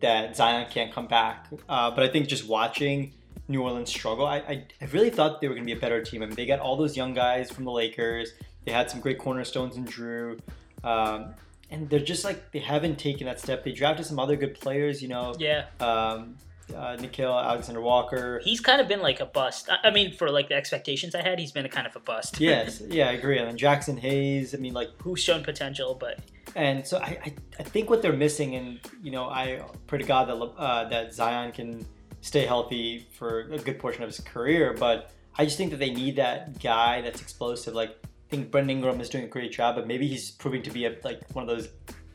that 0.00 0.36
Zion 0.36 0.66
can't 0.70 0.92
come 0.92 1.06
back. 1.06 1.48
Uh, 1.68 1.90
but 1.90 2.04
I 2.04 2.08
think 2.08 2.28
just 2.28 2.46
watching 2.46 3.12
New 3.48 3.62
Orleans 3.62 3.90
struggle, 3.90 4.26
I, 4.26 4.36
I, 4.38 4.66
I 4.80 4.84
really 4.92 5.10
thought 5.10 5.40
they 5.40 5.48
were 5.48 5.54
going 5.54 5.66
to 5.66 5.72
be 5.74 5.78
a 5.78 5.80
better 5.80 6.02
team. 6.02 6.22
I 6.22 6.26
mean, 6.26 6.36
they 6.36 6.46
got 6.46 6.60
all 6.60 6.76
those 6.76 6.96
young 6.96 7.14
guys 7.14 7.50
from 7.50 7.64
the 7.64 7.72
Lakers. 7.72 8.32
They 8.64 8.72
had 8.72 8.90
some 8.90 9.00
great 9.00 9.18
cornerstones 9.18 9.76
in 9.76 9.84
Drew. 9.84 10.38
Um, 10.84 11.34
and 11.72 11.88
they're 11.88 11.98
just 11.98 12.24
like, 12.24 12.52
they 12.52 12.58
haven't 12.58 12.98
taken 12.98 13.26
that 13.26 13.40
step. 13.40 13.64
They 13.64 13.72
drafted 13.72 14.06
some 14.06 14.18
other 14.18 14.36
good 14.36 14.60
players, 14.60 15.02
you 15.02 15.08
know, 15.08 15.34
yeah, 15.38 15.66
um, 15.80 16.36
uh, 16.74 16.96
Nickeil, 16.96 17.42
Alexander 17.42 17.80
Walker. 17.80 18.40
he's 18.44 18.60
kind 18.60 18.80
of 18.80 18.88
been 18.88 19.00
like 19.00 19.20
a 19.20 19.26
bust. 19.26 19.68
I, 19.70 19.88
I 19.88 19.90
mean, 19.90 20.12
for 20.12 20.30
like 20.30 20.48
the 20.48 20.54
expectations 20.54 21.14
I 21.14 21.22
had, 21.22 21.38
he's 21.38 21.50
been 21.50 21.66
a 21.66 21.70
kind 21.70 21.86
of 21.86 21.96
a 21.96 22.00
bust. 22.00 22.40
yes, 22.40 22.82
yeah, 22.86 23.08
I 23.08 23.12
agree. 23.12 23.38
And 23.38 23.48
then 23.48 23.56
Jaxson 23.56 23.98
Hayes, 23.98 24.54
I 24.54 24.58
mean, 24.58 24.74
like, 24.74 24.90
who's 25.02 25.20
shown 25.20 25.42
potential, 25.42 25.96
but 25.98 26.20
And 26.54 26.86
so 26.86 26.98
I, 26.98 27.18
I, 27.24 27.34
I 27.58 27.62
think 27.62 27.88
what 27.88 28.02
they're 28.02 28.12
missing, 28.12 28.54
and 28.54 28.80
you 29.02 29.10
know, 29.10 29.24
I 29.24 29.62
pray 29.86 29.98
to 29.98 30.04
God 30.04 30.28
that 30.28 30.34
uh, 30.34 30.88
that 30.88 31.14
Zion 31.14 31.52
can 31.52 31.86
stay 32.20 32.46
healthy 32.46 33.06
for 33.12 33.40
a 33.50 33.58
good 33.58 33.78
portion 33.78 34.02
of 34.02 34.08
his 34.10 34.20
career. 34.20 34.74
But 34.78 35.10
I 35.36 35.44
just 35.44 35.56
think 35.56 35.70
that 35.70 35.78
they 35.78 35.90
need 35.90 36.16
that 36.16 36.60
guy 36.62 37.00
that's 37.00 37.20
explosive. 37.20 37.74
Like 37.74 37.90
I 37.90 38.06
think 38.32 38.50
Brandon 38.50 38.78
Ingram 38.78 39.00
is 39.00 39.10
doing 39.10 39.24
a 39.24 39.28
great 39.28 39.52
job, 39.52 39.76
but 39.76 39.86
maybe 39.86 40.08
he's 40.08 40.30
proving 40.30 40.62
to 40.62 40.70
be 40.70 40.86
a, 40.86 40.96
like 41.04 41.20
one 41.34 41.48
of 41.48 41.48
those 41.48 41.68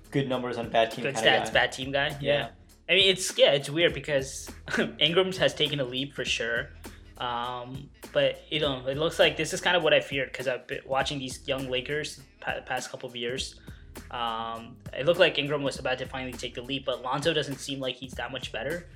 good 0.09 0.27
numbers 0.27 0.57
on 0.57 0.65
a 0.65 0.69
bad 0.69 0.91
team 0.91 1.03
good 1.03 1.15
stats, 1.15 1.45
guy. 1.45 1.51
bad 1.51 1.71
team 1.71 1.91
guy. 1.91 2.17
Yeah. 2.19 2.49
I 2.89 2.93
mean, 2.93 3.09
it's 3.09 3.37
yeah, 3.37 3.51
it's 3.51 3.69
weird 3.69 3.93
because 3.93 4.49
Ingram's 4.99 5.37
has 5.37 5.53
taken 5.53 5.79
a 5.79 5.83
leap 5.83 6.15
for 6.15 6.25
sure. 6.25 6.69
Um, 7.19 7.89
but 8.13 8.41
you 8.49 8.59
know, 8.59 8.85
it 8.87 8.97
looks 8.97 9.19
like 9.19 9.37
this 9.37 9.53
is 9.53 9.61
kind 9.61 9.77
of 9.77 9.83
what 9.83 9.93
I 9.93 9.99
feared 9.99 10.31
because 10.31 10.47
I've 10.47 10.65
been 10.65 10.81
watching 10.85 11.19
these 11.19 11.47
young 11.47 11.69
Lakers 11.69 12.19
pa- 12.39 12.61
past 12.65 12.89
couple 12.89 13.07
of 13.07 13.15
years. 13.15 13.59
Um, 14.09 14.77
it 14.97 15.05
looked 15.05 15.19
like 15.19 15.37
Ingram 15.37 15.63
was 15.63 15.79
about 15.79 15.99
to 15.99 16.05
finally 16.05 16.33
take 16.33 16.55
the 16.55 16.61
leap, 16.61 16.85
but 16.85 17.03
Lonzo 17.03 17.33
doesn't 17.33 17.59
seem 17.59 17.79
like 17.79 17.95
he's 17.95 18.13
that 18.13 18.31
much 18.31 18.51
better. 18.51 18.87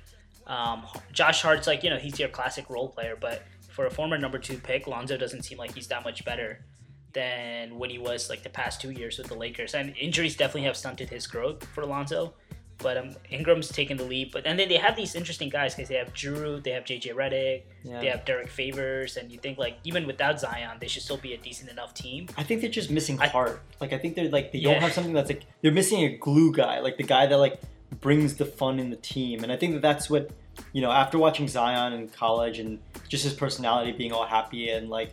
Um, 0.46 0.86
Josh 1.12 1.42
Hart's 1.42 1.68
like 1.68 1.84
you 1.84 1.90
know 1.90 1.98
he's 1.98 2.18
your 2.18 2.30
classic 2.30 2.68
role 2.68 2.88
player, 2.88 3.16
but 3.20 3.44
for 3.70 3.86
a 3.86 3.90
former 3.90 4.18
number 4.18 4.38
two 4.38 4.58
pick, 4.58 4.88
Lonzo 4.88 5.16
doesn't 5.16 5.42
seem 5.42 5.58
like 5.58 5.74
he's 5.74 5.86
that 5.88 6.04
much 6.04 6.24
better 6.24 6.64
than 7.12 7.78
what 7.78 7.90
he 7.90 7.98
was 7.98 8.28
like 8.30 8.42
the 8.42 8.48
past 8.50 8.80
two 8.80 8.90
years 8.90 9.18
with 9.18 9.28
the 9.28 9.34
Lakers. 9.34 9.74
And 9.74 9.94
injuries 9.98 10.36
definitely 10.36 10.62
have 10.62 10.76
stunted 10.76 11.10
his 11.10 11.26
growth 11.26 11.64
for 11.74 11.84
Lonzo. 11.84 12.34
But 12.78 12.96
um, 12.96 13.10
Ingram's 13.30 13.68
taking 13.68 13.96
the 13.96 14.02
leap. 14.04 14.32
But 14.32 14.44
and 14.46 14.58
then 14.58 14.68
they 14.68 14.76
have 14.76 14.96
these 14.96 15.14
interesting 15.14 15.48
guys 15.48 15.74
because 15.74 15.88
they 15.88 15.94
have 15.96 16.12
Drew, 16.14 16.58
they 16.60 16.70
have 16.72 16.84
JJ 16.84 17.14
Redick, 17.14 17.62
Yeah. 17.84 18.00
they 18.00 18.06
have 18.08 18.24
Derrick 18.24 18.48
Favors, 18.48 19.16
and 19.18 19.30
you 19.30 19.38
think 19.38 19.56
like 19.56 19.76
even 19.84 20.04
without 20.06 20.40
Zion, 20.40 20.78
they 20.80 20.88
should 20.88 21.02
still 21.02 21.18
be 21.18 21.32
a 21.34 21.38
decent 21.38 21.70
enough 21.70 21.94
team. 21.94 22.26
I 22.36 22.42
think 22.42 22.60
they're 22.60 22.70
just 22.70 22.90
missing 22.90 23.20
I- 23.20 23.28
heart. 23.28 23.62
Like 23.80 23.92
I 23.92 23.98
think 23.98 24.16
they're 24.16 24.28
like 24.30 24.50
they 24.52 24.58
Yeah. 24.58 24.72
don't 24.72 24.82
have 24.82 24.92
something 24.92 25.12
that's 25.12 25.30
like 25.30 25.42
they're 25.60 25.70
missing 25.70 26.00
a 26.02 26.16
glue 26.16 26.52
guy, 26.52 26.80
like 26.80 26.96
the 26.96 27.04
guy 27.04 27.26
that 27.26 27.36
like 27.36 27.60
brings 28.00 28.34
the 28.34 28.46
fun 28.46 28.80
in 28.80 28.90
the 28.90 28.96
team. 28.96 29.44
And 29.44 29.52
I 29.52 29.56
think 29.56 29.74
that 29.74 29.82
that's 29.82 30.10
what 30.10 30.30
you 30.72 30.80
know 30.82 30.90
after 30.90 31.18
watching 31.18 31.46
Zion 31.46 31.92
in 31.92 32.08
college 32.08 32.58
and 32.58 32.80
just 33.08 33.22
his 33.22 33.32
personality 33.34 33.92
being 33.92 34.10
all 34.12 34.26
happy 34.26 34.70
and 34.70 34.88
like 34.90 35.12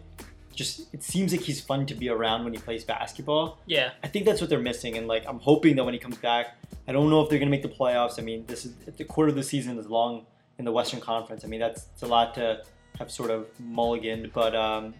just 0.59 0.93
it 0.93 1.01
seems 1.01 1.31
like 1.31 1.41
he's 1.41 1.61
fun 1.61 1.85
to 1.87 1.95
be 1.95 2.09
around 2.09 2.43
when 2.43 2.53
he 2.53 2.59
plays 2.59 2.83
basketball. 2.83 3.57
Yeah, 3.65 3.91
I 4.03 4.07
think 4.07 4.25
that's 4.25 4.41
what 4.41 4.49
they're 4.49 4.59
missing, 4.59 4.97
and 4.97 5.07
like 5.07 5.23
I'm 5.25 5.39
hoping 5.39 5.77
that 5.77 5.85
when 5.85 5.93
he 5.93 5.99
comes 5.99 6.17
back, 6.17 6.57
I 6.87 6.91
don't 6.91 7.09
know 7.09 7.21
if 7.21 7.29
they're 7.29 7.39
gonna 7.39 7.49
make 7.49 7.63
the 7.63 7.69
playoffs. 7.69 8.19
I 8.19 8.21
mean, 8.21 8.45
this 8.45 8.65
is 8.65 8.73
the 8.75 9.05
quarter 9.05 9.29
of 9.29 9.35
the 9.35 9.43
season 9.43 9.79
is 9.79 9.87
long 9.87 10.25
in 10.59 10.65
the 10.65 10.71
Western 10.71 10.99
Conference. 10.99 11.45
I 11.45 11.47
mean, 11.47 11.61
that's 11.61 11.87
it's 11.93 12.03
a 12.03 12.07
lot 12.07 12.35
to 12.35 12.61
have 12.99 13.09
sort 13.09 13.31
of 13.31 13.47
mulliganed, 13.63 14.33
but 14.33 14.53
um, 14.53 14.93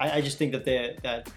I, 0.00 0.18
I 0.18 0.20
just 0.20 0.38
think 0.38 0.50
that 0.52 0.64
they 0.64 0.98
that 1.02 1.30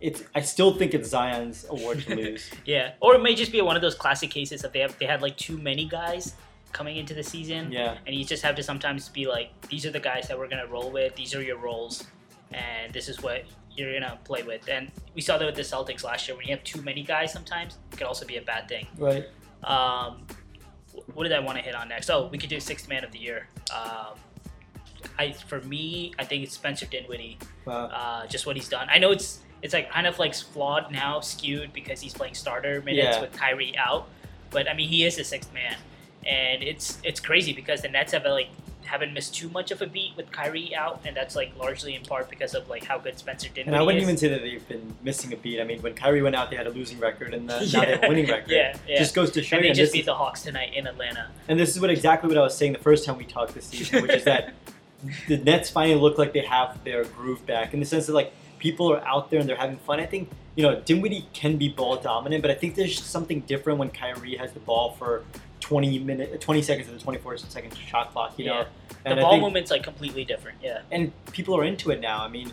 it's. 0.00 0.22
I 0.34 0.42
still 0.42 0.74
think 0.74 0.92
it's 0.92 1.08
Zion's 1.08 1.64
award 1.70 2.00
to 2.02 2.14
lose. 2.14 2.50
yeah. 2.66 2.92
Or 3.00 3.14
it 3.14 3.22
may 3.22 3.34
just 3.34 3.52
be 3.52 3.62
one 3.62 3.76
of 3.76 3.82
those 3.82 3.94
classic 3.94 4.30
cases 4.30 4.64
of 4.64 4.72
they 4.72 4.80
have 4.80 4.98
they 4.98 5.06
had 5.06 5.22
like 5.22 5.38
too 5.38 5.56
many 5.56 5.86
guys 5.86 6.34
coming 6.72 6.98
into 6.98 7.14
the 7.14 7.22
season. 7.22 7.72
yeah, 7.72 7.96
and 8.06 8.14
you 8.14 8.22
just 8.22 8.42
have 8.42 8.54
to 8.56 8.62
sometimes 8.62 9.08
be 9.08 9.26
like, 9.26 9.48
these 9.70 9.86
are 9.86 9.90
the 9.90 10.00
guys 10.00 10.28
that 10.28 10.38
we're 10.38 10.48
gonna 10.48 10.66
roll 10.66 10.90
with. 10.90 11.16
These 11.16 11.34
are 11.34 11.42
your 11.42 11.56
roles, 11.56 12.04
this 12.96 13.10
is 13.10 13.20
what 13.22 13.44
you're 13.76 13.92
gonna 13.92 14.18
play 14.24 14.42
with. 14.42 14.66
And 14.70 14.90
we 15.14 15.20
saw 15.20 15.36
that 15.36 15.44
with 15.44 15.54
the 15.54 15.60
Celtics 15.74 16.02
last 16.02 16.26
year. 16.26 16.34
When 16.36 16.46
you 16.48 16.54
have 16.56 16.64
too 16.64 16.80
many 16.80 17.02
guys, 17.02 17.30
sometimes 17.30 17.76
it 17.92 17.98
could 17.98 18.06
also 18.06 18.24
be 18.24 18.36
a 18.38 18.42
bad 18.42 18.68
thing. 18.68 18.86
right. 18.98 19.26
Um, 19.62 20.26
what 21.12 21.24
did 21.24 21.32
I 21.32 21.40
want 21.40 21.58
to 21.58 21.62
hit 21.64 21.74
on 21.74 21.88
next? 21.90 22.08
Oh, 22.08 22.28
we 22.32 22.38
could 22.38 22.48
do 22.48 22.58
sixth 22.58 22.88
man 22.88 23.04
of 23.04 23.12
the 23.12 23.18
year. 23.18 23.48
Um, 23.70 24.14
I 25.18 25.32
for 25.32 25.60
me, 25.60 26.14
I 26.18 26.24
think 26.24 26.42
it's 26.42 26.54
Spencer 26.54 26.86
Dinwiddie. 26.86 27.36
Wow. 27.66 27.86
Uh, 27.86 28.26
just 28.26 28.46
what 28.46 28.56
he's 28.56 28.68
done. 28.68 28.88
I 28.90 28.98
know 28.98 29.10
it's 29.12 29.40
it's 29.62 29.74
like 29.74 29.90
kind 29.90 30.06
of 30.06 30.18
like 30.18 30.34
flawed 30.34 30.90
now, 30.90 31.20
skewed 31.20 31.72
because 31.74 32.00
he's 32.00 32.14
playing 32.14 32.34
starter 32.34 32.80
minutes 32.82 33.16
Yeah. 33.16 33.20
with 33.20 33.32
Kyrie 33.32 33.76
out. 33.76 34.08
But 34.50 34.70
I 34.70 34.74
mean, 34.74 34.88
he 34.88 35.04
is 35.04 35.16
the 35.16 35.24
sixth 35.24 35.52
man, 35.52 35.76
and 36.26 36.62
it's 36.62 36.98
it's 37.04 37.20
crazy 37.20 37.52
because 37.52 37.82
the 37.82 37.88
Nets 37.88 38.12
have 38.12 38.24
like 38.24 38.48
haven't 38.86 39.12
missed 39.12 39.34
too 39.34 39.48
much 39.50 39.70
of 39.70 39.82
a 39.82 39.86
beat 39.86 40.12
with 40.16 40.30
Kyrie 40.32 40.74
out, 40.74 41.00
and 41.04 41.16
that's 41.16 41.36
like 41.36 41.52
largely 41.58 41.94
in 41.94 42.02
part 42.02 42.30
because 42.30 42.54
of 42.54 42.68
like 42.68 42.84
how 42.84 42.98
good 42.98 43.18
Spencer 43.18 43.48
Dinwiddie 43.48 43.68
And 43.68 43.76
I 43.76 43.82
wouldn't 43.82 44.02
is. 44.02 44.08
even 44.08 44.16
say 44.16 44.28
that 44.28 44.40
they've 44.40 44.66
been 44.68 44.94
missing 45.02 45.32
a 45.32 45.36
beat. 45.36 45.60
I 45.60 45.64
mean, 45.64 45.80
when 45.82 45.94
Kyrie 45.94 46.22
went 46.22 46.36
out, 46.36 46.50
they 46.50 46.56
had 46.56 46.66
a 46.66 46.70
losing 46.70 46.98
record, 46.98 47.34
and 47.34 47.50
uh, 47.50 47.60
now 47.72 47.80
they 47.84 47.92
have 47.92 48.04
a 48.04 48.08
winning 48.08 48.26
record. 48.28 48.50
Yeah, 48.50 48.76
yeah. 48.88 48.98
Just 48.98 49.14
goes 49.14 49.30
to 49.32 49.42
show 49.42 49.56
and 49.56 49.64
they 49.64 49.68
and 49.68 49.76
just 49.76 49.88
this 49.90 49.92
beat 49.92 50.00
is- 50.00 50.06
the 50.06 50.14
Hawks 50.14 50.42
tonight 50.42 50.72
in 50.74 50.86
Atlanta. 50.86 51.30
And 51.48 51.58
this 51.58 51.74
is 51.74 51.80
what 51.80 51.90
exactly 51.90 52.28
what 52.28 52.38
I 52.38 52.42
was 52.42 52.56
saying 52.56 52.72
the 52.72 52.78
first 52.78 53.04
time 53.04 53.16
we 53.18 53.24
talked 53.24 53.54
this 53.54 53.66
season, 53.66 54.02
which 54.02 54.12
is 54.12 54.24
that 54.24 54.54
the 55.28 55.36
Nets 55.38 55.70
finally 55.70 56.00
look 56.00 56.18
like 56.18 56.32
they 56.32 56.40
have 56.40 56.82
their 56.84 57.04
groove 57.04 57.44
back 57.46 57.74
in 57.74 57.80
the 57.80 57.86
sense 57.86 58.06
that 58.06 58.14
like 58.14 58.32
people 58.58 58.90
are 58.92 59.04
out 59.06 59.30
there 59.30 59.40
and 59.40 59.48
they're 59.48 59.56
having 59.56 59.76
fun. 59.78 60.00
I 60.00 60.06
think 60.06 60.30
you 60.54 60.62
know 60.62 60.80
Dinwiddie 60.80 61.28
can 61.34 61.56
be 61.58 61.68
ball 61.68 61.96
dominant, 61.96 62.40
but 62.42 62.50
I 62.50 62.54
think 62.54 62.74
there's 62.76 63.02
something 63.02 63.40
different 63.40 63.78
when 63.78 63.90
Kyrie 63.90 64.36
has 64.36 64.52
the 64.52 64.60
ball 64.60 64.92
for 64.92 65.22
20 65.66 65.98
minutes, 65.98 66.44
20 66.44 66.62
seconds 66.62 66.86
of 66.88 66.94
the 66.94 67.00
24 67.00 67.38
second 67.38 67.76
shot 67.76 68.12
clock. 68.12 68.34
You 68.38 68.46
know, 68.46 68.54
Yeah. 68.60 68.64
The 69.02 69.10
and 69.10 69.18
I 69.18 69.22
ball 69.22 69.32
think- 69.32 69.42
movement's 69.42 69.70
like 69.72 69.82
completely 69.82 70.24
different. 70.24 70.58
Yeah, 70.62 70.82
and 70.92 71.10
people 71.32 71.56
are 71.56 71.64
into 71.64 71.90
it 71.90 72.00
now. 72.00 72.22
I 72.22 72.28
mean, 72.28 72.52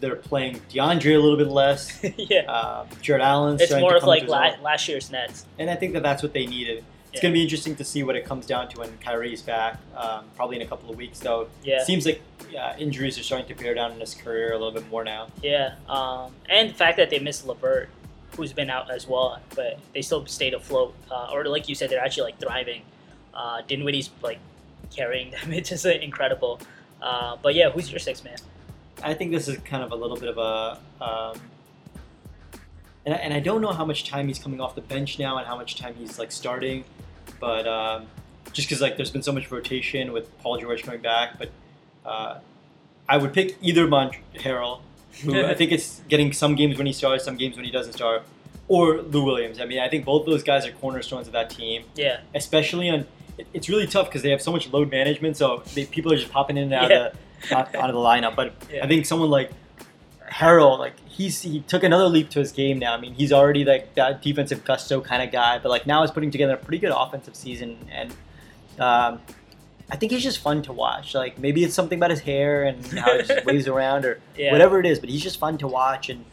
they're 0.00 0.16
playing 0.16 0.60
DeAndre 0.70 1.14
a 1.16 1.18
little 1.18 1.36
bit 1.36 1.48
less. 1.48 2.02
yeah. 2.16 2.50
Uh, 2.50 2.86
Jarrett 3.02 3.22
Allen's 3.22 3.60
it's 3.60 3.74
more 3.74 3.94
of 3.96 4.04
like 4.04 4.26
la- 4.26 4.56
last 4.62 4.88
year's 4.88 5.10
Nets. 5.10 5.44
And 5.58 5.68
I 5.68 5.74
think 5.74 5.92
that 5.92 6.02
that's 6.02 6.22
what 6.22 6.32
they 6.32 6.46
needed. 6.46 6.78
It's 7.12 7.16
Yeah. 7.16 7.22
going 7.22 7.32
to 7.34 7.38
be 7.38 7.42
interesting 7.42 7.76
to 7.76 7.84
see 7.84 8.02
what 8.02 8.16
it 8.16 8.24
comes 8.24 8.46
down 8.46 8.68
to 8.70 8.80
when 8.80 8.96
Kyrie's 8.98 9.40
back, 9.42 9.78
um, 9.96 10.24
probably 10.34 10.56
in 10.56 10.62
a 10.62 10.66
couple 10.66 10.90
of 10.90 10.96
weeks, 10.96 11.18
though. 11.18 11.48
Yeah. 11.62 11.82
Seems 11.84 12.04
like 12.06 12.20
yeah, 12.50 12.76
injuries 12.78 13.18
are 13.18 13.22
starting 13.22 13.48
to 13.48 13.54
bear 13.62 13.74
down 13.74 13.92
in 13.92 14.00
his 14.00 14.14
career 14.14 14.52
a 14.52 14.58
little 14.58 14.70
bit 14.72 14.88
more 14.90 15.02
now. 15.04 15.28
Yeah, 15.42 15.74
um, 15.88 16.32
and 16.48 16.70
the 16.70 16.74
fact 16.74 16.96
that 16.98 17.10
they 17.10 17.18
missed 17.18 17.46
Levert, 17.46 17.88
who's 18.36 18.52
been 18.52 18.70
out 18.70 18.90
as 18.90 19.06
well, 19.06 19.40
but 19.54 19.78
they 19.94 20.02
still 20.02 20.26
stayed 20.26 20.54
afloat. 20.54 20.94
Uh, 21.10 21.30
or 21.32 21.44
like 21.46 21.68
you 21.68 21.74
said, 21.74 21.90
they're 21.90 22.04
actually 22.04 22.24
like 22.24 22.38
thriving. 22.38 22.82
Uh, 23.34 23.62
Dinwiddie's 23.66 24.10
like 24.22 24.38
carrying 24.90 25.30
them. 25.32 25.52
It's 25.52 25.70
just 25.70 25.86
uh, 25.86 25.90
incredible. 25.90 26.60
Uh, 27.00 27.36
but 27.42 27.54
yeah, 27.54 27.70
who's 27.70 27.90
your 27.90 28.00
sixth 28.00 28.24
man? 28.24 28.36
I 29.02 29.14
think 29.14 29.30
this 29.30 29.48
is 29.48 29.58
kind 29.58 29.82
of 29.82 29.92
a 29.92 29.96
little 29.96 30.16
bit 30.16 30.28
of 30.28 30.38
a. 30.38 30.78
Um, 31.02 31.40
and, 33.04 33.14
I, 33.14 33.18
and 33.18 33.34
I 33.34 33.40
don't 33.40 33.60
know 33.60 33.72
how 33.72 33.84
much 33.84 34.08
time 34.08 34.28
he's 34.28 34.38
coming 34.38 34.60
off 34.60 34.74
the 34.74 34.80
bench 34.80 35.18
now 35.18 35.36
and 35.38 35.46
how 35.46 35.56
much 35.56 35.76
time 35.76 35.94
he's 35.94 36.18
like 36.18 36.32
starting, 36.32 36.84
but 37.38 37.66
um, 37.68 38.06
just 38.52 38.68
because 38.68 38.80
like 38.80 38.96
there's 38.96 39.10
been 39.10 39.22
so 39.22 39.32
much 39.32 39.50
rotation 39.50 40.12
with 40.12 40.36
Paul 40.38 40.58
George 40.58 40.82
coming 40.82 41.02
back, 41.02 41.38
but 41.38 41.50
uh, 42.04 42.38
I 43.08 43.18
would 43.18 43.32
pick 43.32 43.56
either 43.60 43.86
Mont 43.86 44.14
Harrell, 44.34 44.80
who 45.22 45.44
I 45.44 45.54
think 45.54 45.72
it's 45.72 46.00
getting 46.08 46.32
some 46.32 46.54
games 46.54 46.76
when 46.78 46.86
he 46.86 46.92
starts, 46.92 47.24
some 47.24 47.36
games 47.36 47.56
when 47.56 47.64
he 47.64 47.70
doesn't 47.70 47.92
start, 47.94 48.22
or 48.68 48.98
Lou 49.02 49.24
Williams. 49.24 49.60
I 49.60 49.64
mean, 49.64 49.78
I 49.78 49.88
think 49.88 50.04
both 50.04 50.26
those 50.26 50.42
guys 50.42 50.66
are 50.66 50.72
cornerstones 50.72 51.26
of 51.26 51.32
that 51.34 51.50
team, 51.50 51.84
Yeah, 51.94 52.20
especially 52.34 52.88
on. 52.90 53.06
it- 53.38 53.46
It's 53.52 53.68
really 53.68 53.86
tough 53.86 54.06
because 54.06 54.22
they 54.22 54.30
have 54.30 54.40
so 54.42 54.50
much 54.52 54.70
load 54.72 54.90
management, 54.90 55.36
so 55.36 55.62
they, 55.74 55.84
people 55.86 56.12
are 56.12 56.16
just 56.16 56.30
popping 56.32 56.56
in 56.56 56.64
and 56.64 56.72
out, 56.74 56.90
Yeah. 56.90 56.96
of, 57.06 57.12
the, 57.48 57.56
out, 57.56 57.74
out 57.74 57.90
of 57.90 57.94
the 57.94 58.00
lineup. 58.00 58.34
But 58.34 58.54
Yeah. 58.72 58.84
I 58.84 58.88
think 58.88 59.04
someone 59.06 59.30
like 59.30 59.50
Harrell, 60.30 60.78
like 60.78 60.94
he's 61.08 61.42
he 61.42 61.60
took 61.60 61.82
another 61.84 62.08
leap 62.08 62.30
to 62.30 62.40
his 62.40 62.50
game 62.52 62.78
now. 62.78 62.94
I 62.94 63.00
mean, 63.00 63.14
he's 63.14 63.32
already 63.32 63.64
like 63.64 63.94
that 63.94 64.22
defensive 64.22 64.64
gusto 64.64 65.00
kind 65.00 65.22
of 65.22 65.30
guy, 65.30 65.58
but 65.58 65.68
like 65.70 65.86
now 65.86 66.02
he's 66.02 66.10
putting 66.10 66.30
together 66.30 66.54
a 66.54 66.56
pretty 66.56 66.78
good 66.78 66.92
offensive 66.94 67.36
season, 67.36 67.78
and 67.92 68.12
um, 68.80 69.20
I 69.90 69.96
think 69.96 70.10
he's 70.12 70.22
just 70.22 70.38
fun 70.38 70.62
to 70.62 70.72
watch. 70.72 71.14
Like 71.14 71.38
maybe 71.38 71.62
it's 71.64 71.74
something 71.74 71.98
about 71.98 72.10
his 72.10 72.20
hair 72.20 72.64
and 72.64 72.84
how 72.86 73.16
he 73.16 73.22
just 73.22 73.44
waves 73.50 73.68
around 73.68 74.04
or 74.04 74.20
yeah, 74.36 74.50
whatever 74.52 74.80
it 74.80 74.86
is, 74.86 74.98
but 74.98 75.08
he's 75.08 75.22
just 75.22 75.38
fun 75.38 75.58
to 75.58 75.68
watch, 75.68 76.08
and 76.08 76.24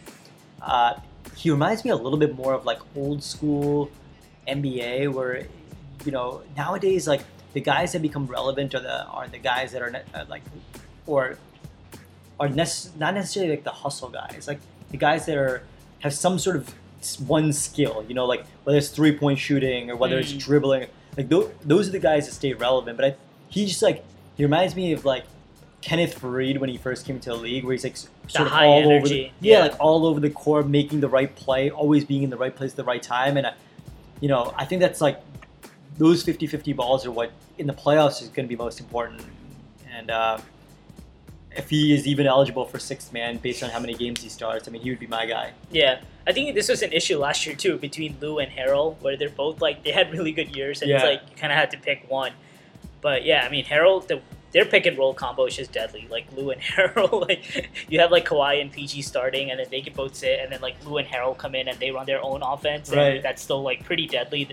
uh, 0.62 0.95
he 1.36 1.51
reminds 1.51 1.83
me 1.86 1.91
a 1.91 1.95
little 1.95 2.17
bit 2.17 2.36
more 2.36 2.53
of 2.53 2.65
like 2.65 2.79
old 2.95 3.22
school 3.24 3.91
NBA, 4.48 5.12
where 5.13 5.45
you 6.05 6.12
know 6.12 6.41
nowadays 6.57 7.07
like 7.07 7.22
the 7.53 7.62
guys 7.62 7.91
that 7.93 8.01
become 8.01 8.25
relevant 8.27 8.74
are 8.75 8.79
the 8.79 9.05
are 9.05 9.27
the 9.27 9.38
guys 9.38 9.72
that 9.74 9.81
are 9.81 9.91
ne- 9.91 10.03
uh, 10.13 10.25
like 10.29 10.41
or 11.05 11.38
are 12.39 12.50
nec- 12.50 12.95
not 12.98 13.13
necessarily 13.13 13.51
like 13.51 13.63
the 13.63 13.72
hustle 13.72 14.10
guys, 14.10 14.48
like 14.48 14.60
the 14.89 14.98
guys 14.98 15.25
that 15.27 15.38
are 15.38 15.63
have 16.00 16.13
some 16.13 16.39
sort 16.39 16.55
of 16.55 16.74
one 17.27 17.53
skill, 17.53 18.03
you 18.07 18.15
know, 18.15 18.25
like 18.25 18.45
whether 18.63 18.77
it's 18.77 18.89
three 18.89 19.15
point 19.15 19.38
shooting 19.38 19.91
or 19.91 19.95
whether 19.95 20.17
it's 20.17 20.33
Mm. 20.33 20.39
dribbling, 20.39 20.88
like 21.17 21.29
those, 21.29 21.51
those 21.63 21.89
are 21.89 21.91
the 21.91 22.00
guys 22.00 22.25
that 22.25 22.33
stay 22.33 22.53
relevant. 22.53 22.98
But 22.98 23.05
I, 23.05 23.15
he 23.53 23.67
just 23.67 23.81
like 23.81 24.03
he 24.36 24.43
reminds 24.43 24.75
me 24.75 24.93
of 24.93 25.05
like 25.05 25.25
Kenneth 25.81 26.19
Faried 26.19 26.57
when 26.57 26.69
he 26.69 26.77
first 26.77 27.05
came 27.05 27.19
to 27.19 27.29
the 27.29 27.36
league, 27.36 27.63
where 27.63 27.74
he's 27.74 27.83
like 27.83 27.98
sort 27.98 28.48
of 28.48 28.48
high 28.48 28.65
all 28.65 28.91
over 28.91 29.07
the, 29.07 29.31
yeah, 29.39 29.57
yeah. 29.57 29.60
like 29.60 29.79
all 29.79 30.07
over 30.07 30.19
the 30.19 30.31
court, 30.31 30.67
making 30.67 31.01
the 31.01 31.10
right 31.10 31.33
play, 31.36 31.69
always 31.69 32.03
being 32.03 32.24
in 32.24 32.29
the 32.29 32.38
right 32.38 32.55
place 32.55 32.72
at 32.72 32.77
the 32.77 32.83
right 32.83 33.03
time, 33.03 33.38
and 33.38 33.48
I, 33.48 33.53
you 34.22 34.27
know, 34.27 34.53
I 34.57 34.65
think 34.65 34.81
that's 34.81 35.01
like 35.01 35.22
those 36.00 36.24
50-50 36.24 36.75
balls 36.75 37.05
are 37.05 37.12
what 37.12 37.31
in 37.60 37.67
the 37.67 37.74
playoffs 37.74 38.24
is 38.24 38.29
going 38.29 38.48
to 38.48 38.50
be 38.50 38.55
most 38.55 38.79
important, 38.79 39.22
and. 39.91 40.10
Uh, 40.10 40.39
if 41.55 41.69
he 41.69 41.93
is 41.93 42.07
even 42.07 42.25
eligible 42.25 42.65
for 42.65 42.79
sixth 42.79 43.13
man 43.13 43.38
based 43.38 43.62
on 43.62 43.69
how 43.69 43.79
many 43.79 43.93
games 43.93 44.24
he 44.24 44.27
starts, 44.27 44.67
I 44.67 44.72
mean, 44.72 44.81
he 44.81 44.89
would 44.89 44.98
be 44.98 45.05
my 45.05 45.27
guy. 45.27 45.51
yeah. 45.69 46.01
I 46.25 46.31
think 46.31 46.55
this 46.55 46.69
was 46.69 46.81
an 46.81 46.93
issue 46.93 47.17
last 47.17 47.45
year 47.45 47.55
too 47.55 47.77
between 47.77 48.15
Lou 48.22 48.39
and 48.39 48.51
Harrell, 48.51 49.00
where 49.01 49.17
they're 49.17 49.29
both 49.29 49.62
like 49.62 49.83
they 49.83 49.91
had 49.91 50.12
really 50.12 50.31
good 50.31 50.55
years, 50.55 50.81
and 50.81 50.89
it's 50.89 51.03
like 51.03 51.22
you 51.29 51.36
kind 51.36 51.51
of 51.51 51.60
had 51.60 51.69
to 51.72 51.77
pick 51.77 52.10
one. 52.10 52.31
But 53.03 53.24
yeah, 53.25 53.45
I 53.45 53.50
mean 53.50 53.65
Harrell, 53.65 54.07
the, 54.07 54.22
their 54.53 54.65
pick 54.65 54.86
and 54.88 54.98
roll 54.98 55.13
combo 55.13 55.45
is 55.45 55.55
just 55.57 55.72
deadly. 55.72 56.07
Like 56.10 56.25
Lou 56.36 56.50
and 56.51 56.62
Harrell, 56.75 57.27
like 57.27 57.69
you 57.89 58.00
have 58.00 58.10
like 58.12 58.25
Kawhi 58.25 58.62
and 58.62 58.72
PG 58.72 59.01
starting, 59.03 59.51
and 59.51 59.60
then 59.60 59.67
they 59.69 59.81
can 59.81 59.93
both 59.93 60.15
sit, 60.15 60.39
and 60.39 60.51
then 60.51 60.62
like 60.62 60.75
Lou 60.86 60.98
and 60.98 61.07
Harrell 61.07 61.38
come 61.38 61.53
in 61.53 61.67
and 61.67 61.77
they 61.79 61.91
run 61.91 62.05
their 62.07 62.24
own 62.24 62.41
offense, 62.41 62.89
and 62.89 62.98
Right. 62.98 63.22
that's 63.22 63.41
still 63.43 63.62
like 63.62 63.83
pretty 63.83 64.07
deadly. 64.07 64.48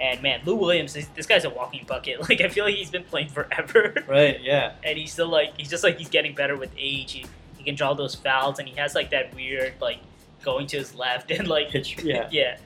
And 0.00 0.22
man, 0.22 0.42
Lou 0.44 0.54
Williams, 0.54 0.92
this, 0.92 1.06
this 1.16 1.26
guy's 1.26 1.44
a 1.44 1.50
walking 1.50 1.84
bucket. 1.84 2.20
Like 2.28 2.40
I 2.40 2.48
feel 2.48 2.64
like 2.66 2.76
he's 2.76 2.90
been 2.90 3.02
playing 3.04 3.30
forever, 3.30 3.94
Right? 4.06 4.40
Yeah. 4.40 4.72
and 4.84 4.96
he's 4.96 5.12
still 5.12 5.28
like 5.28 5.54
he's 5.58 5.70
just 5.70 5.82
like 5.82 5.98
he's 5.98 6.08
getting 6.10 6.34
better 6.36 6.56
with 6.56 6.70
age. 6.78 7.12
He, 7.12 7.26
he 7.56 7.64
can 7.64 7.74
draw 7.74 7.94
those 7.94 8.14
fouls, 8.14 8.58
and 8.60 8.68
he 8.68 8.76
has 8.76 8.94
like 8.94 9.10
that 9.10 9.34
weird 9.34 9.72
like 9.80 9.98
going 10.44 10.66
to 10.68 10.76
his 10.78 10.94
left 10.94 11.30
and 11.30 11.48
like 11.48 11.70
Pitch. 11.70 11.96
Yeah. 12.02 12.28
yeah, 12.30 12.58